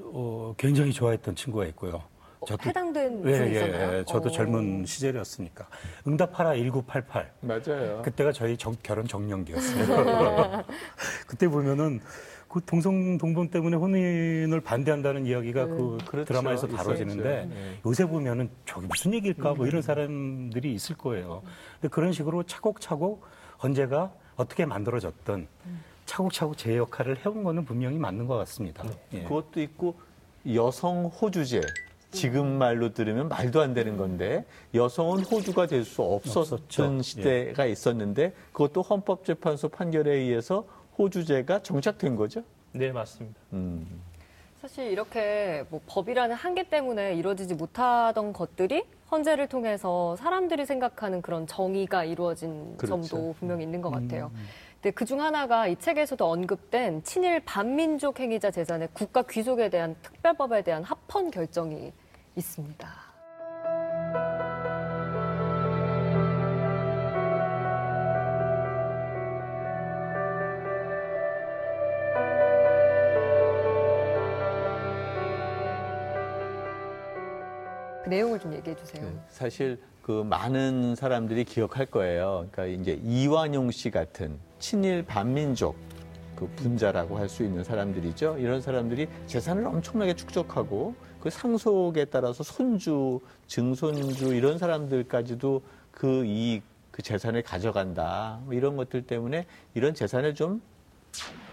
[0.00, 2.02] 어, 굉장히 좋아했던 친구가 있고요.
[2.44, 3.98] 저도 해당된 예, 분이 예, 있었나요?
[3.98, 4.04] 예.
[4.04, 4.32] 저도 어.
[4.32, 5.68] 젊은 시절이었으니까.
[6.08, 7.32] 응답하라 1988.
[7.42, 8.02] 맞아요.
[8.02, 10.64] 그때가 저희 정- 결혼 정년기였어요.
[11.28, 12.00] 그때 보면은
[12.48, 16.24] 그 동성 동본 때문에 혼인을 반대한다는 이야기가 그 그렇죠.
[16.24, 16.66] 드라마에서.
[16.66, 17.78] 다뤄지는데 네.
[17.84, 21.42] 요새 보면은 저게 무슨 얘기일까 뭐 이런 사람들이 있을 거예요.
[21.80, 23.22] 근데 그런 식으로 차곡차곡
[23.62, 25.46] 헌재가 어떻게 만들어졌든
[26.06, 28.84] 차곡차곡 제 역할을 해온 거는 분명히 맞는 것 같습니다.
[29.12, 29.22] 예.
[29.24, 29.96] 그것도 있고
[30.54, 31.60] 여성 호주제.
[32.10, 37.02] 지금 말로 들으면 말도 안 되는 건데 여성은 호주가 될 수 없었던 없었죠.
[37.02, 40.64] 시대가 있었는데 그것도 헌법재판소 판결에 의해서
[40.98, 42.42] 호주제가 정착된 거죠.
[42.72, 43.38] 네, 맞습니다.
[43.52, 44.02] 음.
[44.60, 52.04] 사실 이렇게 뭐 법이라는 한계 때문에 이루어지지 못하던 것들이 헌재를 통해서 사람들이 생각하는 그런 정의가
[52.04, 53.02] 이루어진 그렇죠.
[53.02, 54.30] 점도 분명히 있는 것 같아요.
[54.74, 60.82] 근데 그중 하나가 이 책에서도 언급된 친일 반민족 행위자 재산의 국가 귀속에 대한 특별법에 대한
[60.82, 61.92] 합헌 결정이
[62.36, 63.07] 있습니다.
[78.08, 79.04] 내용을 좀 얘기해 주세요.
[79.04, 82.46] 네, 사실 그 많은 사람들이 기억할 거예요.
[82.50, 85.76] 그러니까 이제 이완용 씨 같은 친일 반민족
[86.34, 88.38] 그 분자라고 할 수 있는 사람들이죠.
[88.38, 97.02] 이런 사람들이 재산을 엄청나게 축적하고 그 상속에 따라서 손주, 증손주 이런 사람들까지도 그 이익, 그
[97.02, 98.40] 재산을 가져간다.
[98.44, 100.62] 뭐 이런 것들 때문에 이런 재산을 좀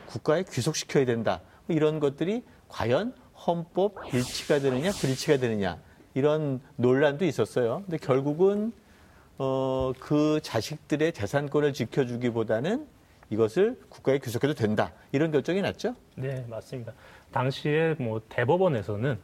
[0.06, 1.42] 국가에 귀속시켜야 된다.
[1.66, 3.14] 뭐 이런 것들이 과연
[3.48, 5.80] 헌법 일치가 되느냐, 불일치가 되느냐.
[6.16, 7.84] 이런 논란도 있었어요.
[7.86, 8.74] 근데 결국은,
[9.38, 12.88] 어, 그 자식들의 재산권을 지켜주기보다는
[13.30, 14.92] 이것을 국가에 귀속해도 된다.
[15.12, 15.96] 이런 결정이 났죠.
[16.16, 16.94] 네, 맞습니다.
[17.32, 19.18] 당시에 뭐 대법원에서는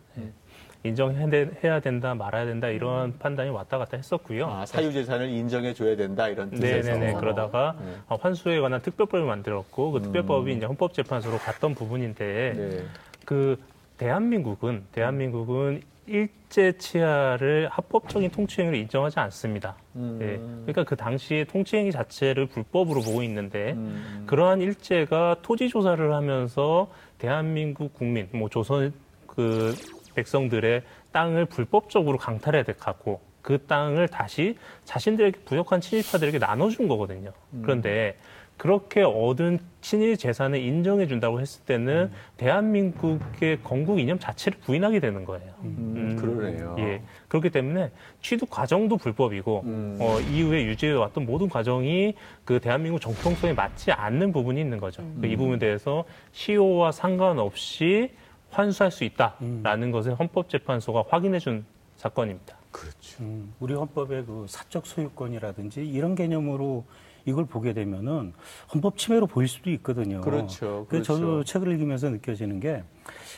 [0.84, 4.48] 인정해야 된다, 말아야 된다 이런 판단이 왔다 갔다 했었고요.
[4.48, 6.28] 아, 사유재산을 인정해 줘야 된다.
[6.28, 6.92] 이런 뜻에서.
[6.92, 7.20] 네네네.
[7.20, 7.94] 그러다가 네.
[8.10, 12.84] 어, 환수에 관한 특별법을 만들었고 그 특별법이 이제 헌법재판소로 갔던 부분인데 네.
[13.24, 13.58] 그
[13.98, 19.76] 대한민국은 대한민국은 일제 치하를 합법적인 통치행위로 인정하지 않습니다.
[19.96, 20.18] 음.
[20.20, 20.38] 네.
[20.38, 24.24] 그러니까 그 당시에 통치행위 자체를 불법으로 보고 있는데 음.
[24.28, 28.94] 그러한 일제가 토지 조사를 하면서 대한민국 국민, 뭐 조선
[29.26, 29.74] 그
[30.16, 37.32] 백성들의 땅을 불법적으로 강탈해 갖고 그 땅을 다시 자신들에게 부역한 친일파들에게 나눠준 거거든요.
[37.62, 38.18] 그런데
[38.62, 45.52] 그렇게 얻은 친일 재산을 인정해 준다고 했을 때는 대한민국의 건국 이념 자체를 부인하게 되는 거예요.
[45.64, 46.76] 음, 그러네요.
[46.78, 47.02] 예.
[47.28, 47.90] 그렇기 때문에
[48.22, 49.98] 취득 과정도 불법이고 음.
[50.00, 52.14] 어, 이후에 유지해 왔던 모든 과정이
[52.46, 55.02] 그 대한민국 정통성에 맞지 않는 부분이 있는 거죠.
[55.20, 58.12] 그 이 부분에 대해서 시효와 상관없이
[58.52, 62.58] 환수할 수 있다라는 것을 헌법재판소가 확인해 준 사건입니다.
[62.70, 63.24] 그렇죠.
[63.24, 66.86] 음, 우리 헌법의 그 사적 소유권이라든지 이런 개념으로
[67.26, 68.34] 이걸 보게 되면은
[68.74, 70.22] 헌법 침해로 보일 수도 있거든요.
[70.22, 71.44] 그렇죠, 그래서 저도 그렇죠.
[71.46, 72.84] 책을 읽으면서 느껴지는 게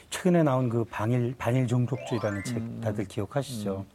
[0.10, 2.82] 최근에 나온 그 반일 반일 종족주의라는 책 음.
[2.84, 3.86] 다들 기억하시죠?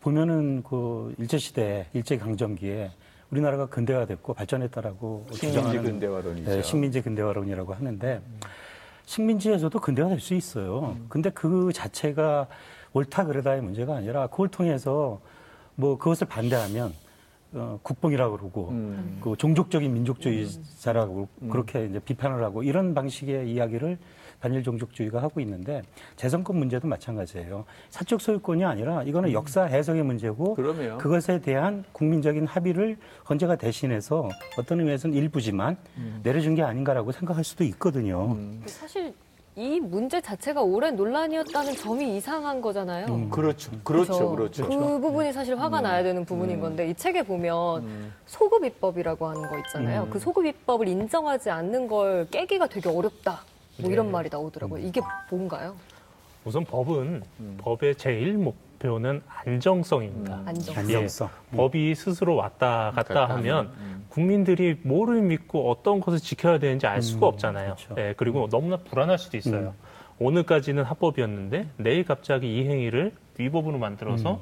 [0.00, 2.90] 보면은 그 일제 시대 일제 강점기에
[3.30, 6.50] 우리나라가 근대화 됐고 발전했다라고 식민지 근대화론이죠.
[6.50, 8.22] 네, 식민지 근대화론이라고 하는데
[9.04, 10.94] 식민지에서도 근대화 될 수 있어요.
[10.96, 11.06] 음.
[11.08, 12.46] 근데 그 자체가
[12.92, 15.20] 옳다 그러다의 문제가 아니라 그걸 통해서
[15.74, 16.92] 뭐 그것을 반대하면
[17.52, 19.18] 어, 국뽕이라고 그러고 음.
[19.22, 23.98] 그 종족적인 민족주의자라고 그렇게 이제 비판을 하고 이런 방식의 이야기를
[24.40, 25.82] 반일 종족주의가 하고 있는데
[26.16, 27.64] 재선권 문제도 마찬가지예요.
[27.88, 34.80] 사적 소유권이 아니라 이거는 역사 해석의 문제고 그러면 그것에 대한 국민적인 합의를 헌재가 대신해서 어떤
[34.80, 35.76] 의미에서는 일부지만
[36.22, 38.32] 내려준 게 아닌가라고 생각할 수도 있거든요.
[38.32, 38.62] 음.
[38.66, 39.12] 사실
[39.58, 43.28] 이 문제 자체가 오랜 논란이었다는 점이 이상한 거잖아요.
[43.28, 43.72] 그렇죠.
[43.82, 44.30] 그렇죠.
[44.30, 44.68] 그렇죠.
[44.68, 49.58] 그 부분이 사실 화가 나야 되는 부분인 건데 이 책에 보면 소급 입법이라고 하는 거
[49.58, 50.06] 있잖아요.
[50.10, 53.40] 그 소급 입법을 인정하지 않는 걸 깨기가 되게 어렵다.
[53.80, 54.86] 뭐 이런 말이 나오더라고요.
[54.86, 55.74] 이게 뭔가요?
[56.44, 57.24] 우선 법은
[57.58, 60.42] 법의 제일 목 표는 안정성입니다.
[60.46, 60.76] 안정.
[60.76, 61.28] 안정성.
[61.52, 63.70] 예, 법이 스스로 왔다 갔다 갔다 하면
[64.08, 67.74] 국민들이 뭐를 믿고 어떤 것을 지켜야 되는지 알 수가 음, 없잖아요.
[67.74, 67.94] 그렇죠.
[67.98, 69.74] 예, 그리고 너무나 불안할 수도 있어요.
[70.18, 74.40] 오늘까지는 합법이었는데 내일 갑자기 이 행위를 위법으로 만들어서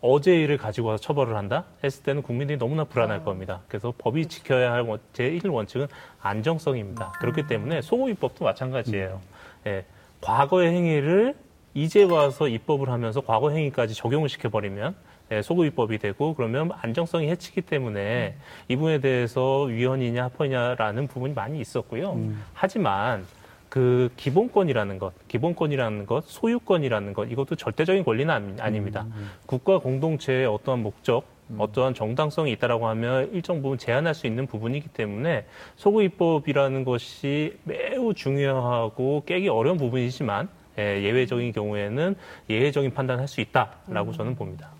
[0.00, 3.62] 어제 일을 가지고 와서 처벌을 한다 했을 때는 국민들이 너무나 불안할 겁니다.
[3.66, 5.88] 그래서 법이 지켜야 할 원- 제1 원칙은
[6.20, 7.12] 안정성입니다.
[7.20, 9.20] 그렇기 때문에 소고입법도 마찬가지예요.
[9.66, 9.84] 예,
[10.20, 11.34] 과거의 행위를
[11.76, 14.94] 이제 와서 입법을 하면서 과거 행위까지 적용을 시켜버리면
[15.32, 18.34] 예, 소급입법이 되고 그러면 안정성이 해치기 때문에
[18.68, 22.18] 이 부분에 대해서 위헌이냐 합헌이냐라는 부분이 많이 있었고요.
[22.54, 23.26] 하지만
[23.68, 29.04] 그 기본권이라는 것, 기본권이라는 것, 소유권이라는 것 이것도 절대적인 권리는 아니- 아닙니다.
[29.44, 31.24] 국가 공동체의 어떠한 목적,
[31.58, 35.44] 어떠한 정당성이 있다라고 하면 일정 부분 제한할 수 있는 부분이기 때문에
[35.76, 42.16] 소급입법이라는 것이 매우 중요하고 깨기 어려운 부분이지만 예, 예외적인 경우에는
[42.50, 44.70] 예외적인 판단할 수 있다라고 저는 봅니다.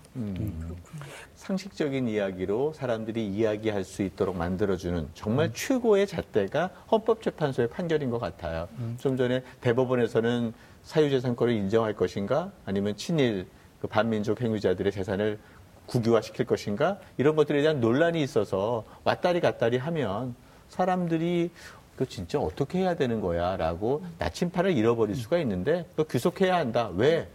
[1.35, 5.09] 상식적인 이야기로 사람들이 이야기할 수 있도록 만들어주는 음.
[5.13, 8.67] 정말 최고의 잣대가 헌법재판소의 판결인 것 같아요.
[8.79, 8.97] 음.
[8.99, 13.47] 좀 전에 대법원에서는 사유재산권을 인정할 것인가 아니면 친일
[13.79, 15.37] 그 반민족 행위자들의 재산을
[15.85, 20.35] 국유화시킬 것인가 이런 것들에 대한 논란이 있어서 왔다리 갔다리 하면
[20.69, 21.51] 사람들이
[21.97, 26.91] 그 진짜 어떻게 해야 되는 거야 라고 나침판을 잃어버릴 수가 있는데 그 귀속해야 한다.
[26.95, 27.27] 왜?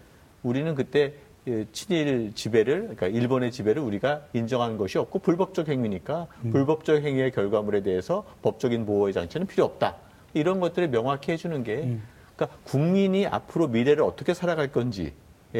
[0.43, 1.15] 우리는 그때
[1.49, 7.83] 예, 친일 지배를 그러니까 일본의 지배를 우리가 인정한 것이 없고 불법적 행위니까 불법적 행위의 결과물에
[7.83, 9.97] 대해서 법적인 보호의 장치는 필요 없다.
[10.35, 11.99] 이런 것들을 명확히 해주는 게
[12.37, 15.13] 그러니까 국민이 앞으로 미래를 어떻게 살아갈 건지에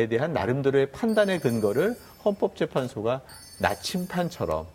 [0.09, 3.23] 대한 나름대로의 판단의 근거를 헌법재판소가
[3.61, 4.67] 나침판처럼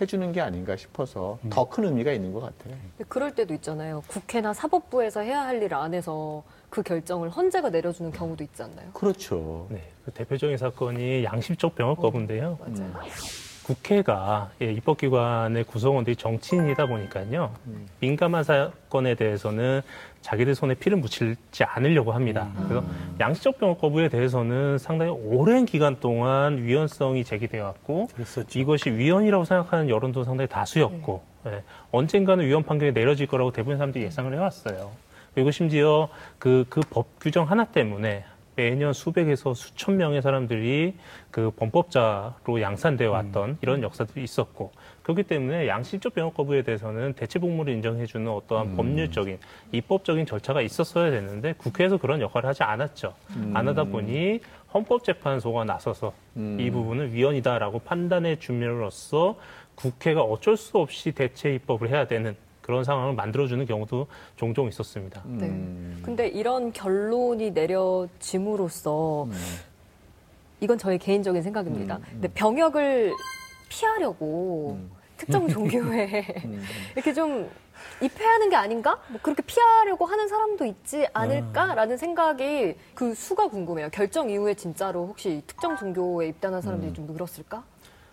[0.00, 2.74] 해주는 게 아닌가 싶어서 더 큰 의미가 있는 것 같아요.
[3.08, 4.02] 그럴 때도 있잖아요.
[4.08, 8.90] 국회나 사법부에서 해야 할 일 안 해서 그 결정을 헌재가 내려주는 경우도 있지 않나요?
[8.92, 9.66] 그렇죠.
[9.70, 12.58] 네, 그 대표적인 사건이 양심적 병역 거부인데요.
[12.60, 12.92] 맞아요.
[13.64, 17.54] 국회가 예, 입법기관의 구성원들이 정치인이다 보니까요.
[18.00, 19.82] 민감한 사건에 대해서는
[20.22, 22.48] 자기들 손에 피를 묻히지 않으려고 합니다.
[22.68, 22.82] 그래서
[23.20, 28.58] 양식적 병역 거부에 대해서는 상당히 오랜 기간 동안 위헌성이 제기되어 왔고 그랬었죠.
[28.58, 34.32] 이것이 위헌이라고 생각하는 여론도 상당히 다수였고 예, 언젠가는 위헌 판결이 내려질 거라고 대부분 사람들이 예상을
[34.32, 34.90] 해왔어요.
[35.34, 36.08] 그리고 심지어
[36.38, 40.94] 그, 그 법 규정 하나 때문에 매년 수백에서 수천 명의 사람들이
[41.30, 47.72] 그 범법자로 양산되어 왔던 이런 역사도 있었고 그렇기 때문에 양심적 병역 거부에 대해서는 대체 복무를
[47.74, 49.38] 인정해주는 어떠한 법률적인
[49.72, 53.14] 입법적인 절차가 있었어야 됐는데 국회에서 그런 역할을 하지 않았죠.
[53.54, 54.40] 안 하다 보니
[54.72, 59.36] 헌법재판소가 나서서 이 부분은 위헌이다라고 판단해 줌으로써
[59.74, 65.22] 국회가 어쩔 수 없이 대체 입법을 해야 되는 그런 상황을 만들어주는 경우도 종종 있었습니다.
[65.24, 65.46] 네.
[65.46, 66.00] 음.
[66.02, 69.32] 근데 이런 결론이 내려짐으로써 음.
[70.60, 71.98] 이건 저의 개인적인 생각입니다.
[72.12, 73.12] 근데 병역을
[73.76, 74.78] 피하려고
[75.16, 76.26] 특정 종교에
[76.94, 77.50] 이렇게 좀
[78.00, 79.00] 입회하는 게 아닌가?
[79.08, 83.88] 뭐 그렇게 피하려고 하는 사람도 있지 않을까라는 생각이 그 수가 궁금해요.
[83.90, 87.62] 결정 이후에 진짜로 혹시 특정 종교에 입단한 사람들이 좀 늘었을까?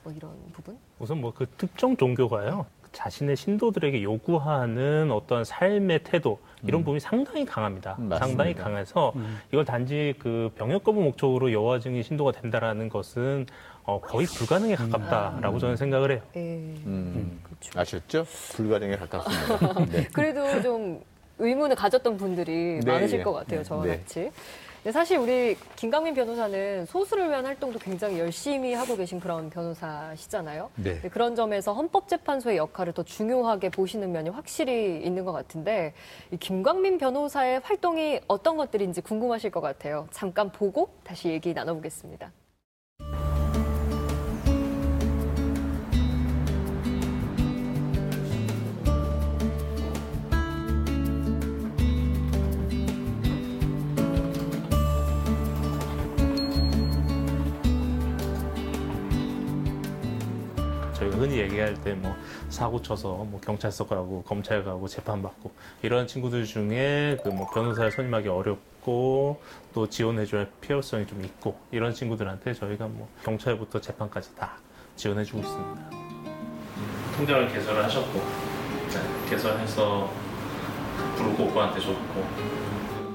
[0.04, 0.78] 뭐 이런 부분?
[1.00, 2.66] 우선 뭐 그 특정 종교가요.
[2.92, 7.92] 자신의 신도들에게 요구하는 어떤 삶의 태도 이런 부분이 상당히 강합니다.
[8.00, 8.26] 음, 맞습니다.
[8.26, 9.14] 상당히 강해서
[9.52, 13.46] 이걸 단지 그 병역 거부 목적으로 여화 증인 신도가 된다라는 것은
[13.90, 16.22] 어, 거의 불가능에 가깝다라고 저는 생각을 해요.
[16.36, 16.40] 예.
[16.40, 17.42] 음.
[17.44, 17.80] 그렇죠.
[17.80, 18.26] 아셨죠?
[18.54, 19.86] 불가능에 가깝습니다.
[19.92, 20.08] 네.
[20.14, 21.02] 그래도 좀
[21.40, 23.24] 의문을 가졌던 분들이 네, 많으실 예.
[23.24, 23.60] 것 같아요.
[23.60, 23.98] 네, 저와 네.
[23.98, 24.32] 같이.
[24.84, 30.70] 근데 사실 우리 김강민 변호사는 소수를 위한 활동도 굉장히 열심히 하고 계신 그런 변호사시잖아요.
[30.76, 30.94] 네.
[30.94, 35.94] 근데 그런 점에서 헌법재판소의 역할을 더 중요하게 보시는 면이 확실히 있는 것 같은데
[36.32, 40.08] 이 김광민 변호사의 활동이 어떤 것들인지 궁금하실 것 같아요.
[40.12, 42.32] 잠깐 보고 다시 얘기 나눠보겠습니다.
[61.30, 62.16] 흔히 얘기할 때 뭐
[62.50, 65.52] 사고 쳐서 뭐 경찰서 가고 검찰 가고 재판 받고
[65.84, 69.40] 이런 친구들 중에 그 뭐 변호사를 선임하기 어렵고
[69.74, 74.54] 또 지원해줘야 할 필요성이 좀 있고 이런 친구들한테 저희가 뭐 경찰부터 재판까지 다
[74.96, 75.90] 지원해주고 있습니다.
[77.18, 80.10] 통장을 개설을 하셨고 네, 개설해서
[81.16, 82.26] 부르고 오빠한테 줬고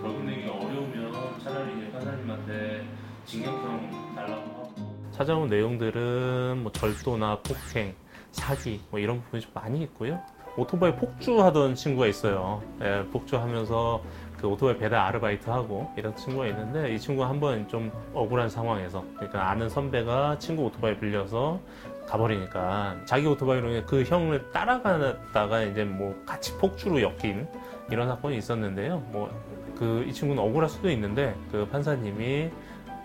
[0.02, 2.84] 벌금 내기가 어려우면 차라리 판사님한테
[3.26, 7.94] 징역형 달라고 하고 찾아온 내용들은 뭐 절도나 폭행,
[8.34, 10.20] 사기 뭐 이런 부분이 좀 많이 있고요.
[10.56, 12.62] 오토바이 폭주하던 친구가 있어요.
[12.80, 14.02] 예, 폭주하면서
[14.38, 19.50] 그 오토바이 배달 아르바이트 하고 이런 친구가 있는데 이 친구가 한번 좀 억울한 상황에서 그러니까
[19.50, 21.58] 아는 선배가 친구 오토바이 빌려서
[22.06, 27.48] 가버리니까 자기 오토바이로 그 형을 따라가다가 이제 뭐 같이 폭주로 엮인
[27.90, 28.98] 이런 사건이 있었는데요.
[29.10, 29.30] 뭐
[29.74, 32.48] 그 이 친구는 억울할 수도 있는데 그 판사님이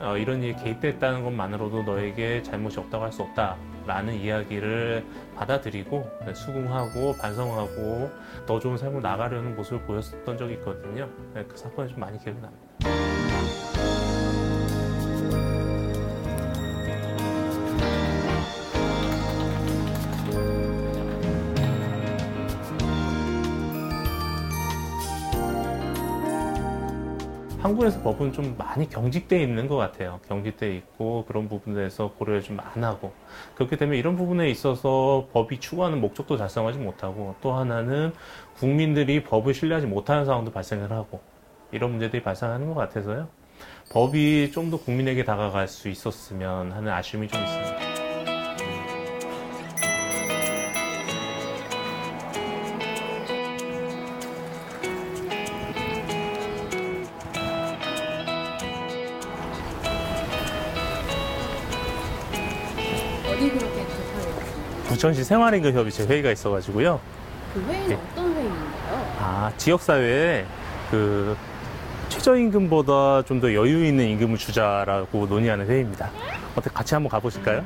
[0.01, 3.57] 어, 이런 일에 개입됐다는 것만으로도 너에게 잘못이 없다고 할 수 없다
[3.89, 5.04] 라는 이야기를
[5.36, 8.12] 받아들이고 네, 수긍하고 반성하고
[8.45, 11.10] 더 좋은 삶을 나가려는 모습을 보였던 적이 있거든요.
[11.34, 12.68] 네, 그 사건이 좀 많이 기억이 납니다.
[27.79, 30.19] 한국에서 법은 좀 많이 경직돼 있는 것 같아요.
[30.27, 33.13] 경직돼 있고 그런 부분에서 고려를 좀 안 하고
[33.55, 38.11] 그렇게 되면 이런 부분에 있어서 법이 추구하는 목적도 달성하지 못하고 또 하나는
[38.57, 41.21] 국민들이 법을 신뢰하지 못하는 상황도 발생을 하고
[41.71, 43.29] 이런 문제들이 발생하는 것 같아서요.
[43.93, 47.78] 법이 좀 더 국민에게 다가갈 수 있었으면 하는 아쉬움이 좀 있습니다.
[64.99, 66.99] 부천시 생활임금협의 제 회의가 있어가지고요.
[67.53, 67.95] 그 회의는 네.
[68.12, 69.15] 어떤 회의인가요?
[69.17, 70.45] 아, 지역사회에
[70.91, 71.38] 그
[72.09, 76.12] 최저임금보다 좀 더 여유 있는 임금을 주자라고 논의하는 회의입니다.
[76.53, 77.63] 어떻게 같이 한번 가보실까요?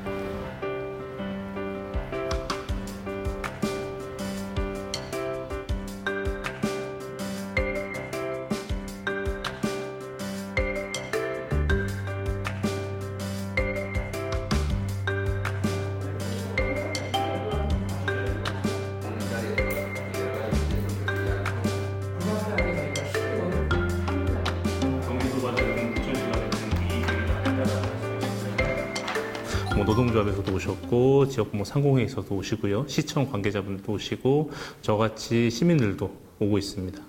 [31.73, 37.01] 상공회에서도 오시고요 시청 관계자분들도 오시고 저같이 시민들도 오고 있습니다.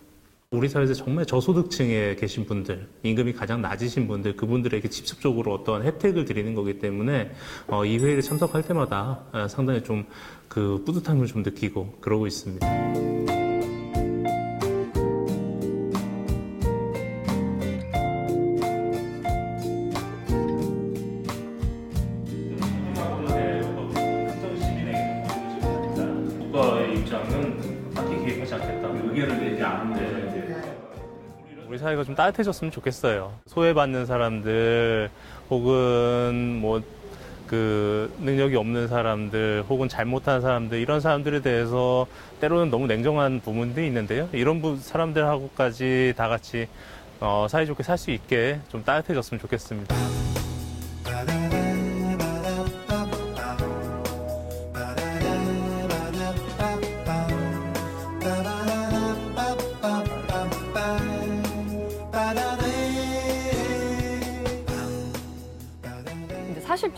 [0.51, 6.55] 우리 사회에서 정말 저소득층에 계신 분들, 임금이 가장 낮으신 분들, 그분들에게 직접적으로 어떠한 혜택을 드리는
[6.55, 7.33] 거기 때문에
[7.67, 10.05] 어, 이 회의를 참석할 때마다 어, 상당히 좀
[10.55, 13.24] 그 뿌듯함을 좀 느끼고 그러고 있습니다.
[31.75, 33.33] 우리 사회가 좀 따뜻해졌으면 좋겠어요.
[33.47, 35.11] 소외받는 사람들
[35.51, 36.81] 혹은 뭐
[37.47, 42.07] 그 능력이 없는 사람들 혹은 잘못한 사람들 이런 사람들에 대해서
[42.41, 44.31] 때로는 너무 냉정한 부분들이 있는데요.
[44.33, 46.69] 이런 부- 사람들하고까지 다 같이
[47.21, 49.95] 어, 사이좋게 살 수 있게 좀 따뜻해졌으면 좋겠습니다.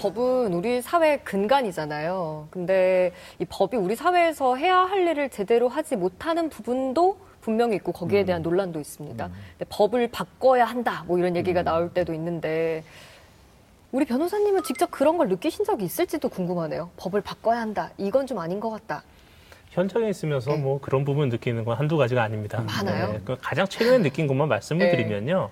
[0.07, 2.49] 법은 우리 사회의 근간이잖아요.
[2.51, 8.25] 근데 이 법이 우리 사회에서 해야 할 일을 제대로 하지 못하는 부분도 분명히 있고 거기에
[8.25, 9.29] 대한 논란도 있습니다.
[9.29, 12.85] 근데 법을 바꿔야 한다 뭐 이런 얘기가 나올 때도 있는데
[13.91, 16.91] 우리 변호사님은 직접 그런 걸 느끼신 적이 있을지도 궁금하네요.
[16.97, 17.91] 법을 바꿔야 한다.
[17.99, 19.03] 이건 좀 아닌 것 같다.
[19.71, 20.59] 현장에 있으면서 네.
[20.59, 22.63] 뭐 그런 부분 느끼는 건 한두 가지가 아닙니다.
[22.63, 23.21] 많아요?
[23.25, 24.91] 그 가장 최근에 느낀 것만 말씀을 네.
[24.93, 25.51] 드리면요.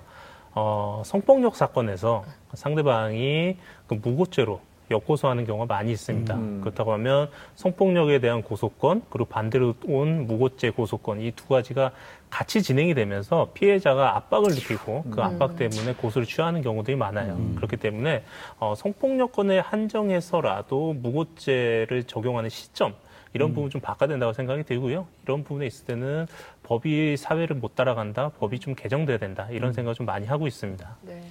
[0.57, 2.24] 어, 성폭력 사건에서
[2.55, 3.57] 상대방이
[3.87, 4.61] 그 무고죄로
[4.91, 6.35] 역고소하는 경우가 많이 있습니다.
[6.35, 6.61] 음.
[6.61, 11.91] 그렇다고 하면 성폭력에 대한 고소권 그리고 반대로 온 무고죄 고소권 이 두 가지가
[12.28, 17.39] 같이 진행이 되면서 피해자가 압박을 느끼고 그 압박 때문에 고소를 취하는 경우들이 많아요.
[17.57, 18.24] 그렇기 때문에
[18.59, 22.95] 어, 성폭력권에 한정해서라도 무고죄를 적용하는 시점
[23.32, 25.07] 이런 부분 좀 바꿔야 된다고 생각이 들고요.
[25.24, 26.26] 이런 부분에 있을 때는
[26.62, 30.97] 법이 사회를 못 따라간다, 법이 좀 개정돼야 된다 이런 생각을 좀 많이 하고 있습니다.
[31.03, 31.22] 네.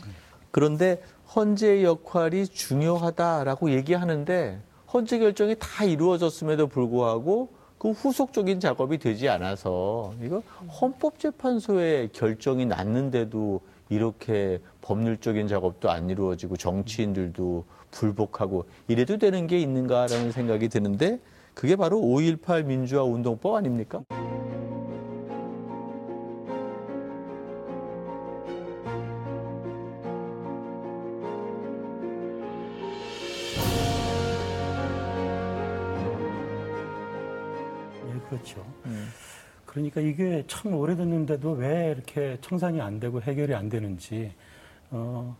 [0.53, 1.01] 그런데
[1.35, 4.61] 헌재의 역할이 중요하다라고 얘기하는데
[4.93, 7.49] 헌재 결정이 다 이루어졌음에도 불구하고
[7.79, 10.43] 그 후속적인 작업이 되지 않아서 이거
[10.79, 20.69] 헌법재판소의 결정이 났는데도 이렇게 법률적인 작업도 안 이루어지고 정치인들도 불복하고 이래도 되는 게 있는가라는 생각이
[20.69, 21.19] 드는데
[21.55, 24.03] 그게 바로 5.18 민주화 운동법 아닙니까?
[38.43, 38.65] 예, 그렇죠.
[39.65, 44.33] 그러니까 이게 참 오래됐는데도 왜 이렇게 청산이 안 되고 해결이 안 되는지,
[44.91, 45.35] 어,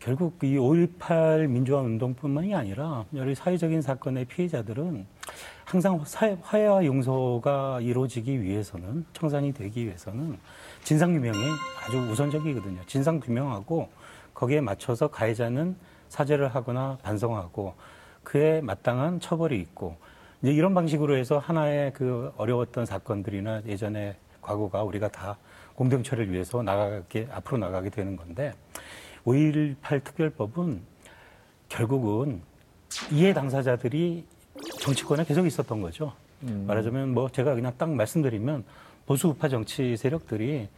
[0.00, 5.06] 결국 이 5.18 민주화 운동뿐만이 아니라 여러 사회적인 사건의 피해자들은
[5.64, 10.38] 항상 사회, 화해와 용서가 이루어지기 위해서는, 청산이 되기 위해서는
[10.82, 11.38] 진상 규명이
[11.84, 12.80] 아주 우선적이거든요.
[12.86, 13.88] 진상 규명하고
[14.34, 15.76] 거기에 맞춰서 가해자는
[16.08, 17.74] 사죄를 하거나 반성하고
[18.22, 19.96] 그에 마땅한 처벌이 있고
[20.42, 25.36] 이제 이런 방식으로 해서 하나의 그 어려웠던 사건들이나 예전의 과거가 우리가 다
[25.74, 28.52] 공동체를 위해서 나가게 앞으로 나가게 되는 건데
[29.24, 30.80] 5.18 특별법은
[31.68, 32.40] 결국은
[33.10, 34.24] 이해 당사자들이
[34.80, 36.12] 정치권에 계속 있었던 거죠.
[36.40, 38.64] 말하자면 뭐 제가 그냥 딱 말씀드리면
[39.06, 40.68] 보수 우파 정치 세력들이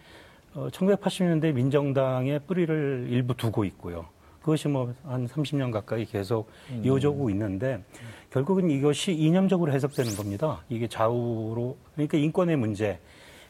[0.55, 4.07] 어, 1980년대 민정당의 뿌리를 일부 두고 있고요.
[4.41, 6.49] 그것이 뭐 한 30년 가까이 계속
[6.82, 7.82] 이어져 오고 있는데
[8.30, 10.62] 결국은 이것이 이념적으로 해석되는 겁니다.
[10.68, 12.99] 이게 좌우로 그러니까 인권의 문제,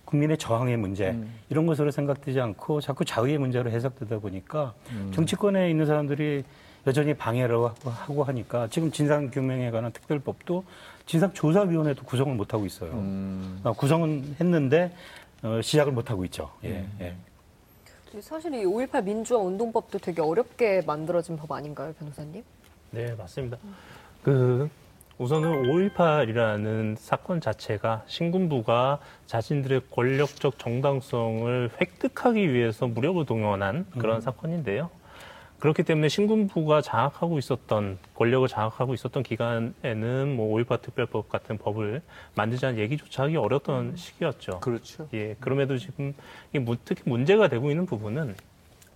[0.05, 1.16] 국민의 저항의 문제
[1.49, 4.74] 이런 것으로 생각되지 않고 자꾸 좌우의 문제로 해석되다 보니까
[5.12, 6.43] 정치권에 있는 사람들이
[6.86, 10.64] 여전히 방해를 하고- 하니까 지금 진상규명에 관한 특별법도
[11.07, 12.91] 진상조사위원회도 구성을 못 하고 있어요.
[13.64, 14.91] 어, 구성은 했는데
[15.43, 16.51] 어, 시작을 못 하고 있죠.
[16.64, 17.14] 예, 예.
[18.19, 22.43] 사실 이 5.18 민주화 운동법도 되게 어렵게 만들어진 법 아닌가요, 변호사님?
[22.91, 23.57] 네, 맞습니다.
[24.23, 24.69] 그
[25.19, 34.91] 우선은 5.18이라는 사건 자체가 신군부가 자신들의 권력적 정당성을 획득하기 위해서 무력을 동원한 그런 사건인데요.
[35.61, 42.01] 그렇기 때문에 신군부가 장악하고 있었던 권력을 장악하고 있었던 기간에는 뭐5.18 특별법 같은 법을
[42.35, 44.61] 만들자는 얘기조차 하기 어려웠던 시기였죠.
[44.61, 45.07] 그렇죠.
[45.13, 46.15] 예, 그럼에도 지금
[46.55, 48.35] 이 문- 특히 문제가 되고 있는 부분은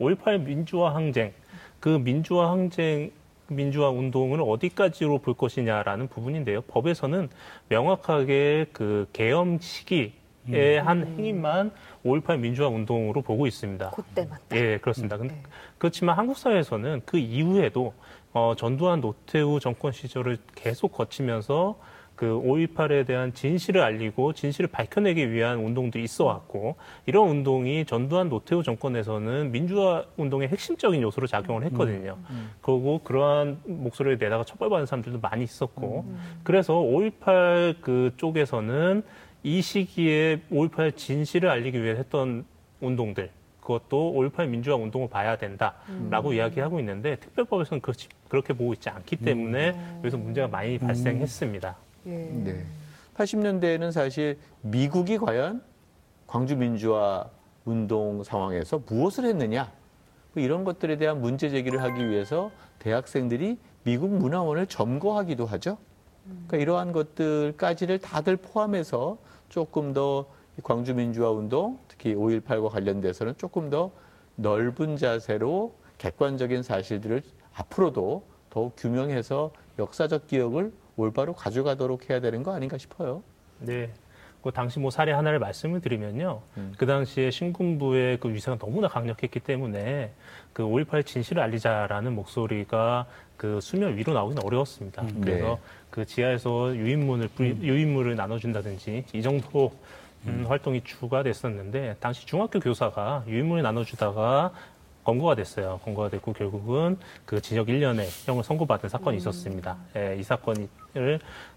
[0.01, 1.33] 5.18 민주화 항쟁,
[1.81, 3.11] 그 민주화 항쟁,
[3.49, 6.63] 민주화 운동을 어디까지로 볼 것이냐라는 부분인데요.
[6.63, 7.29] 법에서는
[7.69, 11.71] 명확하게 그 계엄 시기에 한 행위만
[12.05, 13.91] 5.18 민주화 운동으로 보고 있습니다.
[13.91, 14.39] 그때만.
[14.53, 15.17] 예, 그렇습니다.
[15.17, 15.43] 근데 네.
[15.79, 17.95] 그렇지만 한국 사회에서는 그 이후에도
[18.33, 21.79] 어, 전두환 노태우 정권 시절을 계속 거치면서
[22.17, 26.77] 그 5.18에 대한 진실을 알리고 진실을 밝혀내기 위한 운동들이 있어 왔고
[27.07, 32.19] 이런 운동이 전두환 노태우 정권에서는 민주화 운동의 핵심적인 요소로 작용을 했거든요.
[32.63, 36.05] 그리고 그러한 목소리를 내다가 처벌받은 사람들도 많이 있었고
[36.45, 39.03] 그래서 5.18 그 쪽에서는
[39.45, 42.47] 이 시기에 5.18 진실을 알리기 위해 했던
[42.81, 43.31] 운동들
[43.61, 49.99] 그것도 5.18 민주화 운동을 봐야 된다라고 이야기하고 있는데 특별법에서는 그렇지, 그렇게 보고 있지 않기 때문에
[49.99, 51.77] 여기서 문제가 많이 발생했습니다.
[52.07, 52.11] 예.
[52.11, 52.65] 네.
[53.17, 55.63] 80년대에는 사실 미국이 과연
[56.27, 57.29] 광주 민주화
[57.67, 59.71] 운동 상황에서 무엇을 했느냐
[60.33, 65.77] 뭐 이런 것들에 대한 문제 제기를 하기 위해서 대학생들이 미국 문화원을 점거하기도 하죠.
[66.25, 69.19] 그러니까 이러한 것들까지를 다들 포함해서
[69.49, 70.25] 조금 더이
[70.63, 73.91] 광주 민주화 운동, 특히 5.18과 관련돼서는 조금 더
[74.37, 77.23] 넓은 자세로 객관적인 사실들을
[77.55, 83.23] 앞으로도 더욱 규명해서 역사적 기억을 올바로 가져가도록 해야 되는 거 아닌가 싶어요.
[83.59, 83.91] 네.
[84.43, 86.43] 그 당시 뭐 사례 하나를 말씀을 드리면요.
[86.77, 90.13] 그 당시에 신군부의 그 위세가 너무나 강력했기 때문에
[90.53, 93.07] 그 5.18 진실을 알리자라는 목소리가
[93.39, 95.07] 그 수면 위로 나오기는 어려웠습니다.
[95.23, 95.59] 그래서 네.
[95.95, 99.71] 그 지하에서 유인문을 뿌리- 유인물을 나눠준다든지 이 정도
[100.27, 104.51] 음, 활동이 주가 됐었는데 당시 중학교 교사가 유인물을 나눠주다가
[105.05, 105.81] 검거가 됐어요.
[105.85, 106.97] 검거가 됐고 결국은
[107.27, 109.77] 그 징역 1년의 형을 선고받은 사건이 있었습니다.
[109.97, 110.69] 예, 이 사건이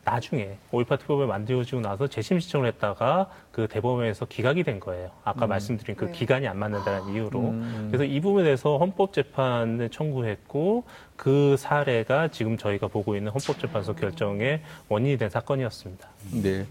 [0.04, 5.12] 나중에 5.18 특별법을 만들어지고 나서 재심 신청을 했다가 그 대법원에서 기각이 된 거예요.
[5.24, 6.12] 아까 말씀드린 그 네.
[6.12, 7.40] 기간이 안 맞는다는 이유로.
[7.40, 7.88] 음.
[7.90, 10.84] 그래서 이 부분에 대해서 헌법재판을 청구했고
[11.16, 16.10] 그 사례가 지금 저희가 보고 있는 헌법재판소 결정의 원인이 된 사건이었습니다.
[16.42, 16.66] 네.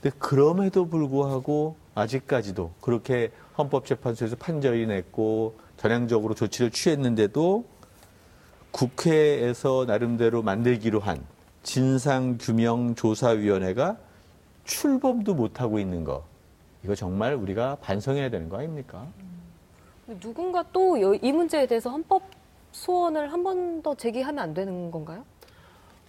[0.00, 5.56] 근데 그럼에도 불구하고 아직까지도 그렇게 헌법재판소에서 판결이 냈고
[5.92, 7.64] 전향적으로 조치를 취했는데도
[8.70, 11.20] 국회에서 나름대로 만들기로 한
[11.64, 13.96] 진상규명조사위원회가
[14.64, 16.24] 출범도 못하고 있는 거.
[16.84, 19.06] 이거 정말 우리가 반성해야 되는 거 아닙니까?
[20.20, 22.22] 누군가 또 이 문제에 대해서 헌법
[22.70, 25.24] 소원을 한 번 더 제기하면 안 되는 건가요?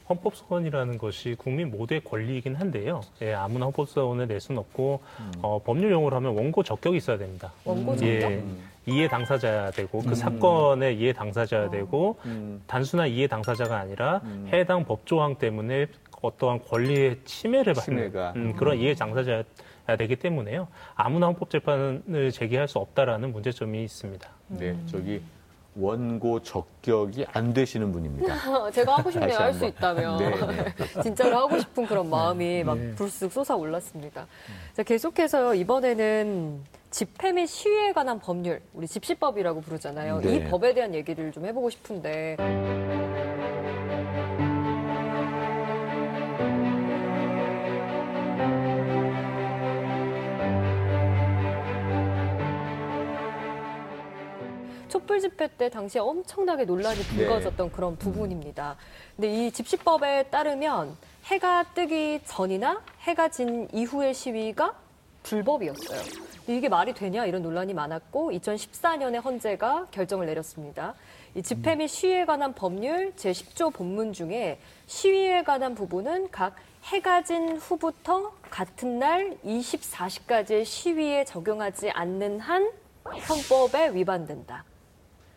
[0.08, 3.02] 헌법 소원이라는 것이 국민 모두의 권리이긴 한데요.
[3.24, 5.00] 예, 아무나 헌법 소원을 낼 수는 없고
[5.42, 7.52] 어, 법률 용어로 하면 원고 적격이 있어야 됩니다.
[7.66, 8.32] 원고 적격?
[8.32, 8.44] 예,
[8.86, 12.62] 이해 당사자야 되고 그 사건의 이해 당사자야 되고 음.
[12.68, 14.50] 단순한 이해 당사자가 아니라 음.
[14.52, 15.88] 해당 법조항 때문에
[16.22, 18.14] 어떠한 권리의 침해를 받는.
[18.38, 19.44] 음, 그런 이해 당사자야
[19.98, 20.68] 되기 때문에요.
[20.96, 24.30] 아무나 헌법재판을 제기할 수 없다라는 문제점이 있습니다.
[24.48, 25.22] 네, 저기
[25.76, 28.36] 원고 적격이 안 되시는 분입니다.
[28.72, 29.38] 제가 하고 싶네요.
[29.38, 29.66] 할 수.
[29.66, 30.18] 있다면.
[30.18, 30.30] 네,
[30.76, 31.02] 네.
[31.02, 34.26] 진짜로 하고 싶은 그런 마음이 막 불쑥 솟아올랐습니다.
[34.74, 36.62] 자, 계속해서 이번에는
[36.94, 40.22] 집회 및 시위에 관한 법률, 우리 집시법이라고 부르잖아요.
[40.22, 40.36] 네.
[40.36, 42.38] 이 법에 대한 얘기를 좀 해보고 싶은데.
[54.88, 58.78] 촛불 집회 때 당시에 엄청나게 논란이 불거졌던 그런 부분입니다.
[59.16, 64.76] 근데 이 집시법에 따르면 해가 뜨기 전이나 해가 진 이후의 시위가
[65.24, 66.33] 불법이었어요.
[66.48, 70.94] 이게 말이 되냐 이런 논란이 많았고 2014년에 헌재가 결정을 내렸습니다.
[71.36, 77.56] 이 집회 및 시위에 관한 법률 제10조 본문 중에 시위에 관한 부분은 각 해가 진
[77.58, 82.72] 후부터 같은 날 24시까지의 시위에 적용하지 않는 한
[83.30, 84.66] 헌법에 위반된다.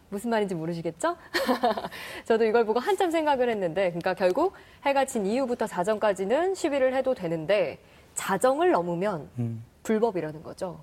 [0.09, 1.17] 무슨 말인지 모르시겠죠?
[2.27, 4.55] 저도 이걸 보고 한참 생각을 했는데, 그러니까 결국
[4.85, 7.79] 해가 진 이후부터 자정까지는 시위를 해도 되는데,
[8.15, 9.65] 자정을 넘으면 음.
[9.83, 10.81] 불법이라는 거죠.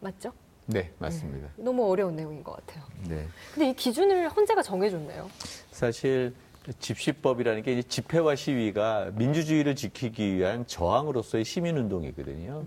[0.00, 0.32] 맞죠?
[0.66, 1.48] 네, 맞습니다.
[1.56, 2.84] 너무 어려운 내용인 것 같아요.
[3.08, 3.26] 네.
[3.54, 5.30] 근데 이 기준을 헌재가 정해줬네요.
[5.70, 6.34] 사실
[6.78, 12.64] 집시법이라는 게 집회와 시위가 민주주의를 지키기 위한 저항으로서의 시민운동이거든요.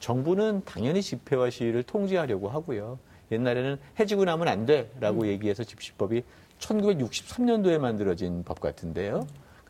[0.00, 2.98] 정부는 당연히 집회와 시위를 통제하려고 하고요.
[3.30, 6.24] 옛날에는 해지고 나면 안 돼라고 얘기해서 집시법이
[6.58, 9.26] 1963년도에 만들어진 법 같은데요.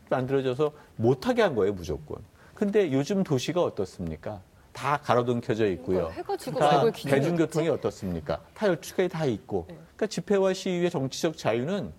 [0.09, 2.17] 만들어져서 못하게 한 거예요, 무조건.
[2.53, 4.41] 근데 요즘 도시가 어떻습니까?
[4.75, 6.09] 다 가로등 켜져 있고요.
[6.09, 7.69] 그러니까 해가 지고 기준이 대중교통이?
[7.69, 8.41] 어떻습니까?
[8.53, 9.65] 다 열주가에 다 있고.
[9.69, 9.75] 네.
[9.75, 11.93] 그러니까 집회와 시위의 정치적 자유는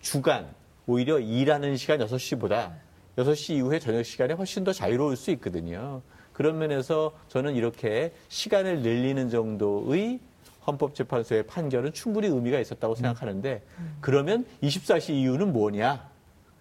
[0.00, 0.48] 주간,
[0.86, 2.72] 오히려 일하는 시간 6시보다
[3.18, 6.00] 6시 이후에 저녁 시간에 훨씬 더 자유로울 수 있거든요.
[6.32, 10.18] 그런 면에서 저는 이렇게 시간을 늘리는 정도의
[10.66, 13.62] 헌법재판소의 판결은 충분히 의미가 있었다고 생각하는데
[14.00, 16.08] 그러면 24시 이유는 뭐냐?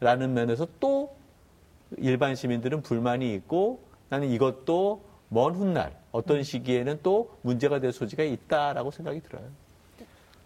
[0.01, 1.15] 라는 면에서 또
[1.97, 8.91] 일반 시민들은 불만이 있고 나는 이것도 먼 훗날 어떤 시기에는 또 문제가 될 소지가 있다라고
[8.91, 9.43] 생각이 들어요.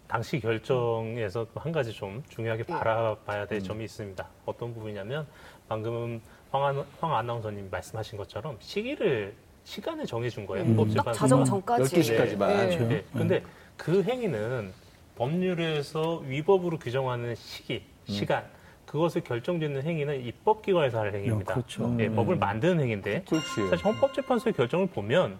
[0.06, 2.72] 당시 결정에서 또한 가지 좀 중요하게 예.
[2.72, 4.24] 바라봐야 될 점이 있습니다.
[4.44, 5.26] 어떤 부분이냐면
[5.68, 6.20] 방금
[6.52, 9.34] 황, 안, 황 아나운서님 말씀하신 것처럼 시기를
[9.64, 10.64] 시간을 정해준 거예요.
[10.64, 11.12] 음, 딱.
[11.12, 11.96] 자정 전까지.
[11.96, 12.38] 12시까지만.
[12.38, 12.78] 네.
[12.78, 13.04] 네.
[13.12, 13.42] 근데
[13.76, 14.72] 그 행위는
[15.16, 18.44] 법률에서 위법으로 규정하는 시기, 시간,
[18.86, 21.54] 그것을 결정짓는 행위는 입법기관에서 할 행위입니다.
[21.54, 21.94] 그렇죠.
[21.98, 23.68] 예, 법을 만드는 행위인데 그렇지.
[23.68, 25.38] 사실 헌법재판소의 결정을 보면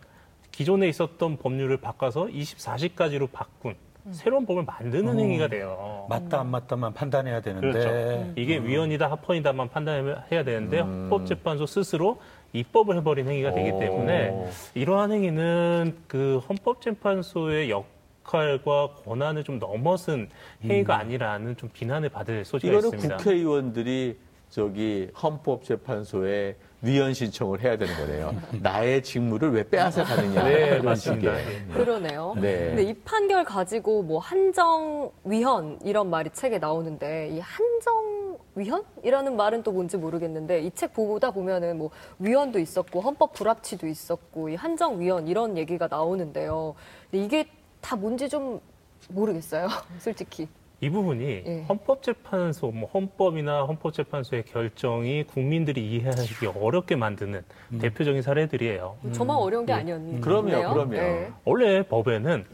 [0.50, 3.74] 기존에 있었던 법률을 바꿔서 24시까지로 바꾼
[4.12, 5.18] 새로운 법을 만드는 어.
[5.18, 6.06] 행위가 돼요.
[6.08, 8.32] 맞다 안 맞다만 판단해야 되는데 그렇죠.
[8.36, 11.08] 이게 위헌이다 합헌이다만 판단해야 되는데 음.
[11.10, 12.20] 헌법재판소 스스로
[12.52, 13.78] 입법을 해버린 행위가 되기 오.
[13.78, 17.95] 때문에 이러한 행위는 그 헌법재판소의 역
[18.34, 20.28] 할과 권한을 좀 넘어선
[20.64, 23.16] 행위가 아니라는 좀 비난을 받을 소지가 이거는 있습니다.
[23.18, 24.18] 국회의원들이
[24.50, 28.34] 저기 헌법재판소에 위헌 신청을 해야 되는 거네요.
[28.62, 30.44] 나의 직무를 왜 빼앗아 가느냐.
[30.44, 31.38] 네, 맞습니다.
[31.38, 31.66] 식의.
[31.72, 32.34] 그러네요.
[32.40, 32.68] 네.
[32.68, 39.62] 근데 이 판결 가지고 뭐 한정 위헌 이런 말이 책에 나오는데 이 한정 위헌이라는 말은
[39.62, 45.00] 또 뭔지 모르겠는데 이 책 보다 보면은 뭐 위헌도 있었고 헌법 불합치도 있었고 이 한정
[45.00, 46.74] 위헌 이런 얘기가 나오는데요.
[47.10, 47.48] 근데 이게
[47.86, 48.60] 다 뭔지 좀
[49.08, 49.68] 모르겠어요.
[49.98, 50.48] 솔직히.
[50.80, 51.64] 이 부분이 예.
[51.68, 57.42] 헌법재판소, 뭐 헌법이나 헌법재판소의 결정이 국민들이 이해하기 어렵게 만드는
[57.80, 58.96] 대표적인 사례들이에요.
[59.12, 60.20] 저만 어려운 게 아니었네요.
[60.20, 60.90] 그럼요, 그럼요.
[60.90, 61.32] 네.
[61.44, 62.44] 원래 법에는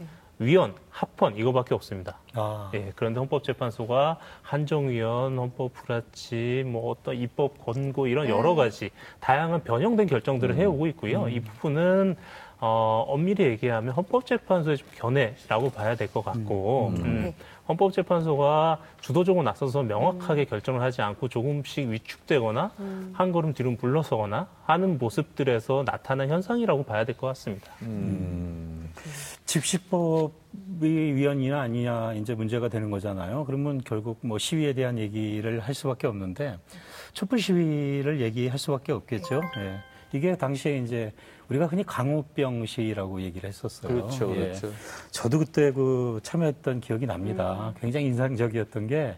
[0.43, 2.17] 위원, 합헌 이거밖에 없습니다.
[2.33, 8.89] 아, 예, 그런데 헌법재판소가 한정위원, 헌법불합치, 뭐 어떤 입법 권고 이런 여러 가지
[9.19, 11.27] 다양한 변형된 결정들을 해오고 있고요.
[11.29, 12.15] 이 부분은
[12.65, 17.35] 어, 엄밀히 얘기하면 헌법재판소의 좀 견해라고 봐야 될 것 같고, 음, 네.
[17.67, 22.71] 헌법재판소가 주도적으로 나서서 명확하게 결정을 하지 않고 조금씩 위축되거나
[23.13, 27.69] 한 걸음 뒤로 물러서거나 하는 모습들에서 나타난 현상이라고 봐야 될 것 같습니다.
[27.81, 28.72] 음.
[29.45, 33.45] 집시법이 위헌이냐 아니냐 이제 문제가 되는 거잖아요.
[33.45, 36.57] 그러면 결국 뭐 시위에 대한 얘기를 할 수밖에 없는데
[37.13, 39.41] 촛불 시위를 얘기할 수밖에 없겠죠.
[39.57, 39.79] 예.
[40.13, 41.11] 이게 당시에 이제
[41.49, 43.91] 우리가 흔히 강우병 시위라고 얘기를 했었어요.
[43.91, 44.39] 그렇죠, 예.
[44.39, 44.71] 그렇죠.
[45.11, 47.73] 저도 그때 그 참여했던 기억이 납니다.
[47.81, 49.17] 굉장히 인상적이었던 게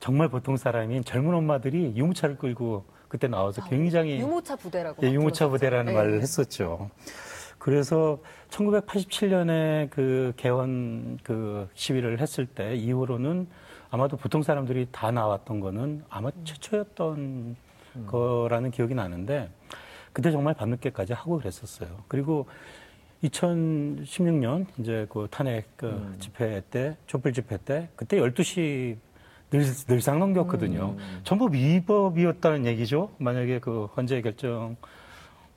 [0.00, 5.02] 정말 보통 사람인 젊은 엄마들이 유모차를 끌고 그때 나와서 굉장히 유모차 부대라고.
[5.02, 5.48] 예, 막 유모차.
[5.48, 5.92] 부대라는 네.
[5.92, 6.90] 말을 했었죠.
[7.66, 13.48] 그래서 1987년에 그 개헌 그 시위를 했을 때 이후로는
[13.90, 17.56] 아마도 보통 사람들이 다 나왔던 거는 아마 최초였던
[18.06, 19.50] 거라는 기억이 나는데
[20.12, 21.88] 그때 정말 밤늦게까지 하고 그랬었어요.
[22.06, 22.46] 그리고
[23.24, 28.96] 2016년 이제 그 탄핵 그 집회 때 촛불 집회 때 그때 12시
[29.50, 30.94] 늘, 늘상 넘겼거든요.
[31.24, 33.10] 전부 위법이었다는 얘기죠.
[33.18, 34.76] 만약에 그 헌재 결정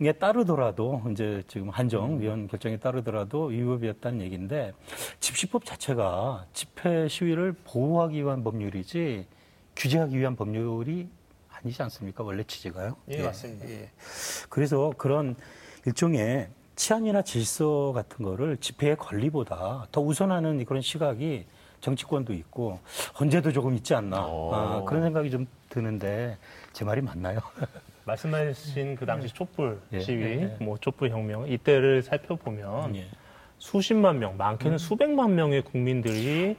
[0.02, 4.72] 에 따르더라도 이제 지금 한정 위원 결정에 따르더라도 위법이었다는 얘기인데
[5.20, 9.26] 집시법 자체가 집회 시위를 보호하기 위한 법률이지
[9.76, 11.10] 규제하기 위한 법률이
[11.50, 12.24] 아니지 않습니까?
[12.24, 12.96] 원래 취지가요.
[13.10, 13.66] 예, 맞습니다.
[14.48, 15.36] 그래서 그런
[15.86, 16.48] 일종의
[16.78, 21.46] 치안이나 질서 같은 거를 집회의 권리보다 더 우선하는 그런 시각이
[21.82, 22.80] 정치권도 있고
[23.20, 24.54] 헌재도 조금 있지 않나 오.
[24.54, 26.38] 아, 그런 생각이 좀 드는데
[26.72, 27.42] 제 말이 맞나요?
[28.10, 30.58] 말씀하신 그 당시 촛불 예, 시위, 예, 예.
[30.64, 33.06] 뭐 촛불 혁명 이때를 살펴보면 예.
[33.58, 36.56] 수십만 명, 많게는 수백만 명의 국민들이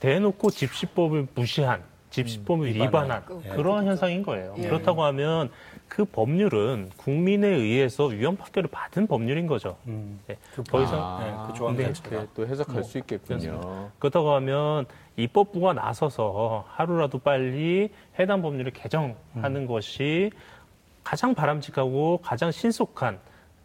[0.00, 1.82] 대놓고 집시법을 무시한,
[2.12, 3.42] 집시법을 음, 위반한 위반한.
[3.44, 3.56] 예.
[3.56, 4.54] 그러한 현상인 거예요.
[4.58, 4.68] 예.
[4.68, 5.50] 그렇다고 하면
[5.88, 9.76] 그 법률은 국민에 의해서 위헌 판결을 받은 법률인 거죠.
[9.86, 10.36] 음, 예.
[10.54, 12.26] 그더 이상 아, 네, 그 조항 네, 자체가.
[12.34, 13.52] 또 해석할 수 있겠군요.
[13.52, 14.86] 뭐, 그렇다고 하면
[15.16, 20.30] 입법부가 나서서 하루라도 빨리 해당 법률을 개정하는 것이
[21.04, 23.18] 가장 바람직하고 가장 신속한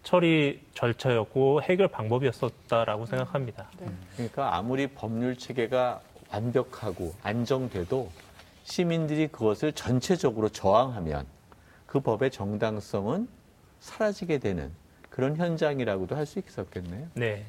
[0.03, 3.67] 처리 절차였고 해결 방법이었었다라고 생각합니다.
[4.15, 5.99] 그러니까 아무리 법률 체계가
[6.31, 8.09] 완벽하고 안정돼도
[8.67, 11.25] 시민들이 그것을 전체적으로 저항하면
[11.85, 13.29] 그 법의 정당성은
[13.79, 14.71] 사라지게 되는
[15.09, 17.07] 그런 현장이라고도 할 수 있었겠네요.
[17.13, 17.45] 네.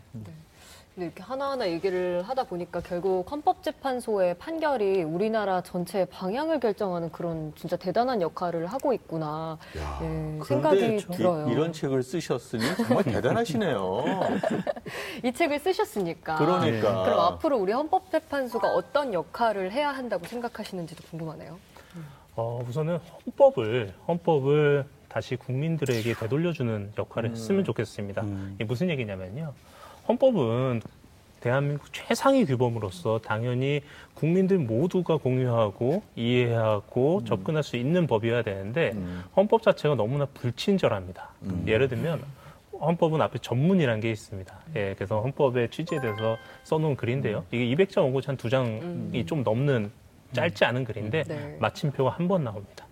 [0.98, 7.76] 근데 이렇게 하나하나 얘기를 하다 보니까 결국 헌법재판소의 판결이 우리나라 전체의 방향을 결정하는 그런 진짜
[7.76, 11.48] 대단한 역할을 하고 있구나 예, 생각이 들어요.
[11.48, 14.04] 이, 런 책을 쓰셨으니 정말 대단하시네요.
[15.24, 16.34] 이 책을 쓰셨으니까.
[16.34, 17.04] 그러니까.
[17.04, 21.60] 그럼 앞으로 우리 헌법재판소가 어떤 역할을 해야 한다고 생각하시는지도 궁금하네요.
[22.34, 28.22] 어, 우선은 헌법을 헌법을 다시 국민들에게 되돌려주는 역할을 했으면 좋겠습니다.
[28.22, 28.52] 음.
[28.56, 29.54] 이게 무슨 얘기냐면요.
[30.08, 30.80] 헌법은
[31.40, 33.80] 대한민국 최상위 규범으로서 당연히
[34.14, 39.22] 국민들 모두가 공유하고 이해하고 접근할 수 있는 법이어야 되는데 음.
[39.36, 41.28] 헌법 자체가 너무나 불친절합니다.
[41.42, 41.64] 음.
[41.68, 42.22] 예를 들면
[42.80, 44.56] 헌법은 앞에 전문이라는 게 있습니다.
[44.76, 47.44] 예, 그래서 헌법의 취지에 대해서 써놓은 글인데요.
[47.52, 49.90] 이게 200장 오고 한 두 장이 좀 넘는
[50.32, 51.56] 짧지 않은 글인데 네.
[51.60, 52.86] 마침표가 한 번 나옵니다.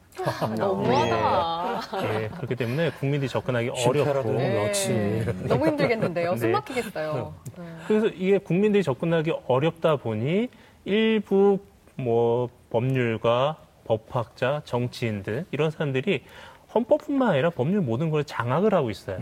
[0.57, 1.81] 너무하다.
[2.05, 4.53] 예, 그렇기 때문에 국민들이 접근하기 어렵고 네.
[4.53, 5.47] 그렇지.
[5.49, 6.37] 너무 힘들겠는데요.
[6.37, 6.53] 숨 네.
[6.53, 7.35] 막히겠어요.
[7.59, 7.65] 네.
[7.87, 10.49] 그래서 이게 국민들이 접근하기 어렵다 보니
[10.85, 11.59] 일부
[11.97, 16.25] 뭐 법률가, 법학자, 정치인들 이런 사람들이
[16.75, 19.19] 헌법뿐만 아니라 법률 모든 걸 장악을 하고 있어요.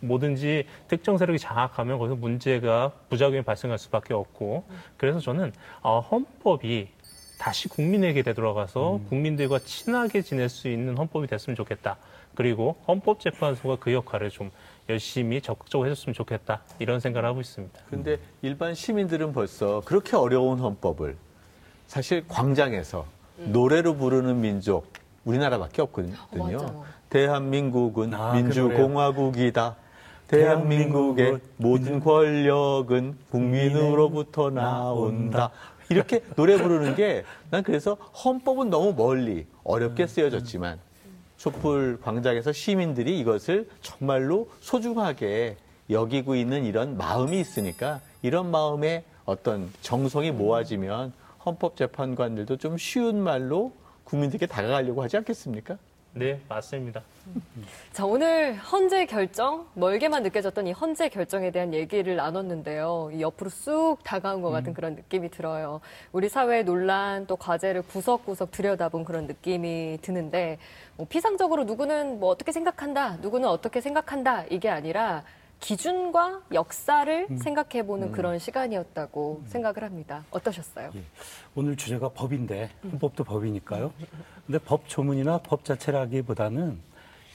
[0.00, 4.64] 뭐든지 특정 세력이 장악하면 거기서 문제가 부작용이 발생할 수밖에 없고
[4.96, 5.52] 그래서 저는
[5.82, 6.88] 어, 헌법이
[7.38, 11.96] 다시 국민에게 되돌아가서 국민들과 친하게 지낼 수 있는 헌법이 됐으면 좋겠다.
[12.34, 14.50] 그리고 헌법재판소가 그 역할을 좀
[14.88, 16.62] 열심히 적극적으로 해줬으면 좋겠다.
[16.78, 17.80] 이런 생각을 하고 있습니다.
[17.90, 21.16] 근데 일반 시민들은 벌써 그렇게 어려운 헌법을
[21.86, 23.06] 사실 광장에서
[23.36, 24.92] 노래로 부르는 민족
[25.24, 26.16] 우리나라밖에 없거든요.
[26.32, 26.84] 어.
[27.10, 29.76] 대한민국은 아, 그 민주공화국이다.
[30.28, 35.50] 대한민국의 대한민국은 모든 권력은 국민으로부터 나온다.
[35.88, 40.78] 이렇게 노래 부르는 게 난 그래서 헌법은 너무 멀리 어렵게 쓰여졌지만
[41.36, 45.56] 촛불 광장에서 시민들이 이것을 정말로 소중하게
[45.90, 51.12] 여기고 있는 이런 마음이 있으니까 이런 마음에 어떤 정성이 모아지면
[51.44, 53.72] 헌법재판관들도 좀 쉬운 말로
[54.04, 55.78] 국민들께 다가가려고 하지 않겠습니까?
[56.18, 57.02] 네, 맞습니다.
[57.92, 63.10] 자, 오늘 헌재 결정, 멀게만 느껴졌던 이 헌재 결정에 대한 얘기를 나눴는데요.
[63.12, 65.82] 이 옆으로 쑥 다가온 것 같은 그런 느낌이 들어요.
[66.12, 70.58] 우리 사회의 논란 또 과제를 구석구석 들여다본 그런 느낌이 드는데,
[70.96, 75.22] 뭐 피상적으로 누구는 뭐 어떻게 생각한다, 누구는 어떻게 생각한다, 이게 아니라
[75.60, 80.24] 기준과 역사를 생각해보는 그런 시간이었다고 생각을 합니다.
[80.30, 80.90] 어떠셨어요?
[80.94, 81.02] 예.
[81.54, 83.92] 오늘 주제가 법인데 헌법도 법이니까요.
[84.46, 86.78] 근데 법 조문이나 법 자체라기보다는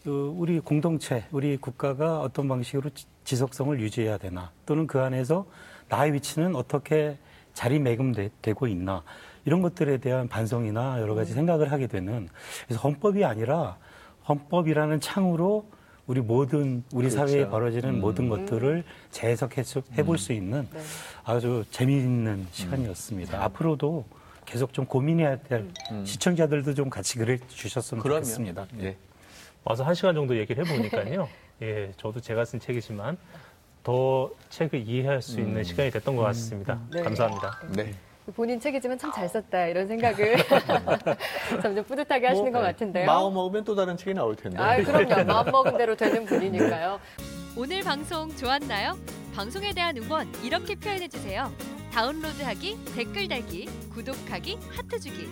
[0.04, 5.46] 그 우리 공동체, 우리 국가가 어떤 방식으로 지- 지속성을 유지해야 되나 또는 그 안에서
[5.90, 7.18] 나의 위치는 어떻게
[7.54, 9.04] 자리매김되고 있나
[9.46, 12.30] 이런 것들에 대한 반성이나 여러 가지 생각을 하게 되는
[12.66, 13.78] 그래서 헌법이 아니라
[14.28, 15.66] 헌법이라는 창으로
[16.12, 17.26] 우리 모든 우리 그렇죠.
[17.26, 19.64] 사회에 벌어지는 모든 것들을 재해석해
[20.06, 20.68] 볼 수 있는
[21.24, 23.42] 아주 재미있는 시간이었습니다.
[23.42, 24.04] 앞으로도
[24.46, 25.70] 계속 좀 고민해야 될
[26.04, 28.24] 시청자들도 좀 같이 글을 주셨으면 그럼요.
[28.26, 28.68] 좋겠습니다.
[28.82, 28.98] 예.
[29.64, 31.30] 와서 한 시간 정도 얘기를 해보니까요.
[31.64, 33.18] 예, 저도 제가 쓴 책이지만
[33.82, 36.78] 더 책을 이해할 수 있는 시간이 됐던 것 같습니다.
[36.92, 37.04] 네.
[37.04, 37.58] 감사합니다.
[37.74, 37.94] 네.
[38.36, 40.38] 본인 책이지만 참 잘 썼다 이런 생각을
[41.62, 43.06] 점점 뿌듯하게 하시는 것 뭐, 같은데요.
[43.06, 44.58] 마음 먹으면 또 다른 책이 나올 텐데.
[44.58, 45.24] 아, 그럼요.
[45.26, 47.00] 마음 먹은 대로 되는 분이니까요.
[47.58, 48.98] 오늘 방송 좋았나요?
[49.36, 51.52] 방송에 대한 응원 이렇게 표현해 주세요.
[51.92, 55.28] 다운로드하기, 댓글 달기, 구독하기, 하트 주기.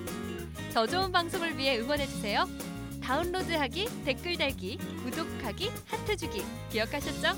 [0.73, 2.45] 더 좋은 방송을 위해 응원해 주세요.
[3.01, 6.43] 다운로드하기, 댓글 달기, 구독하기, 하트 주기.
[6.69, 7.29] 기억하셨죠?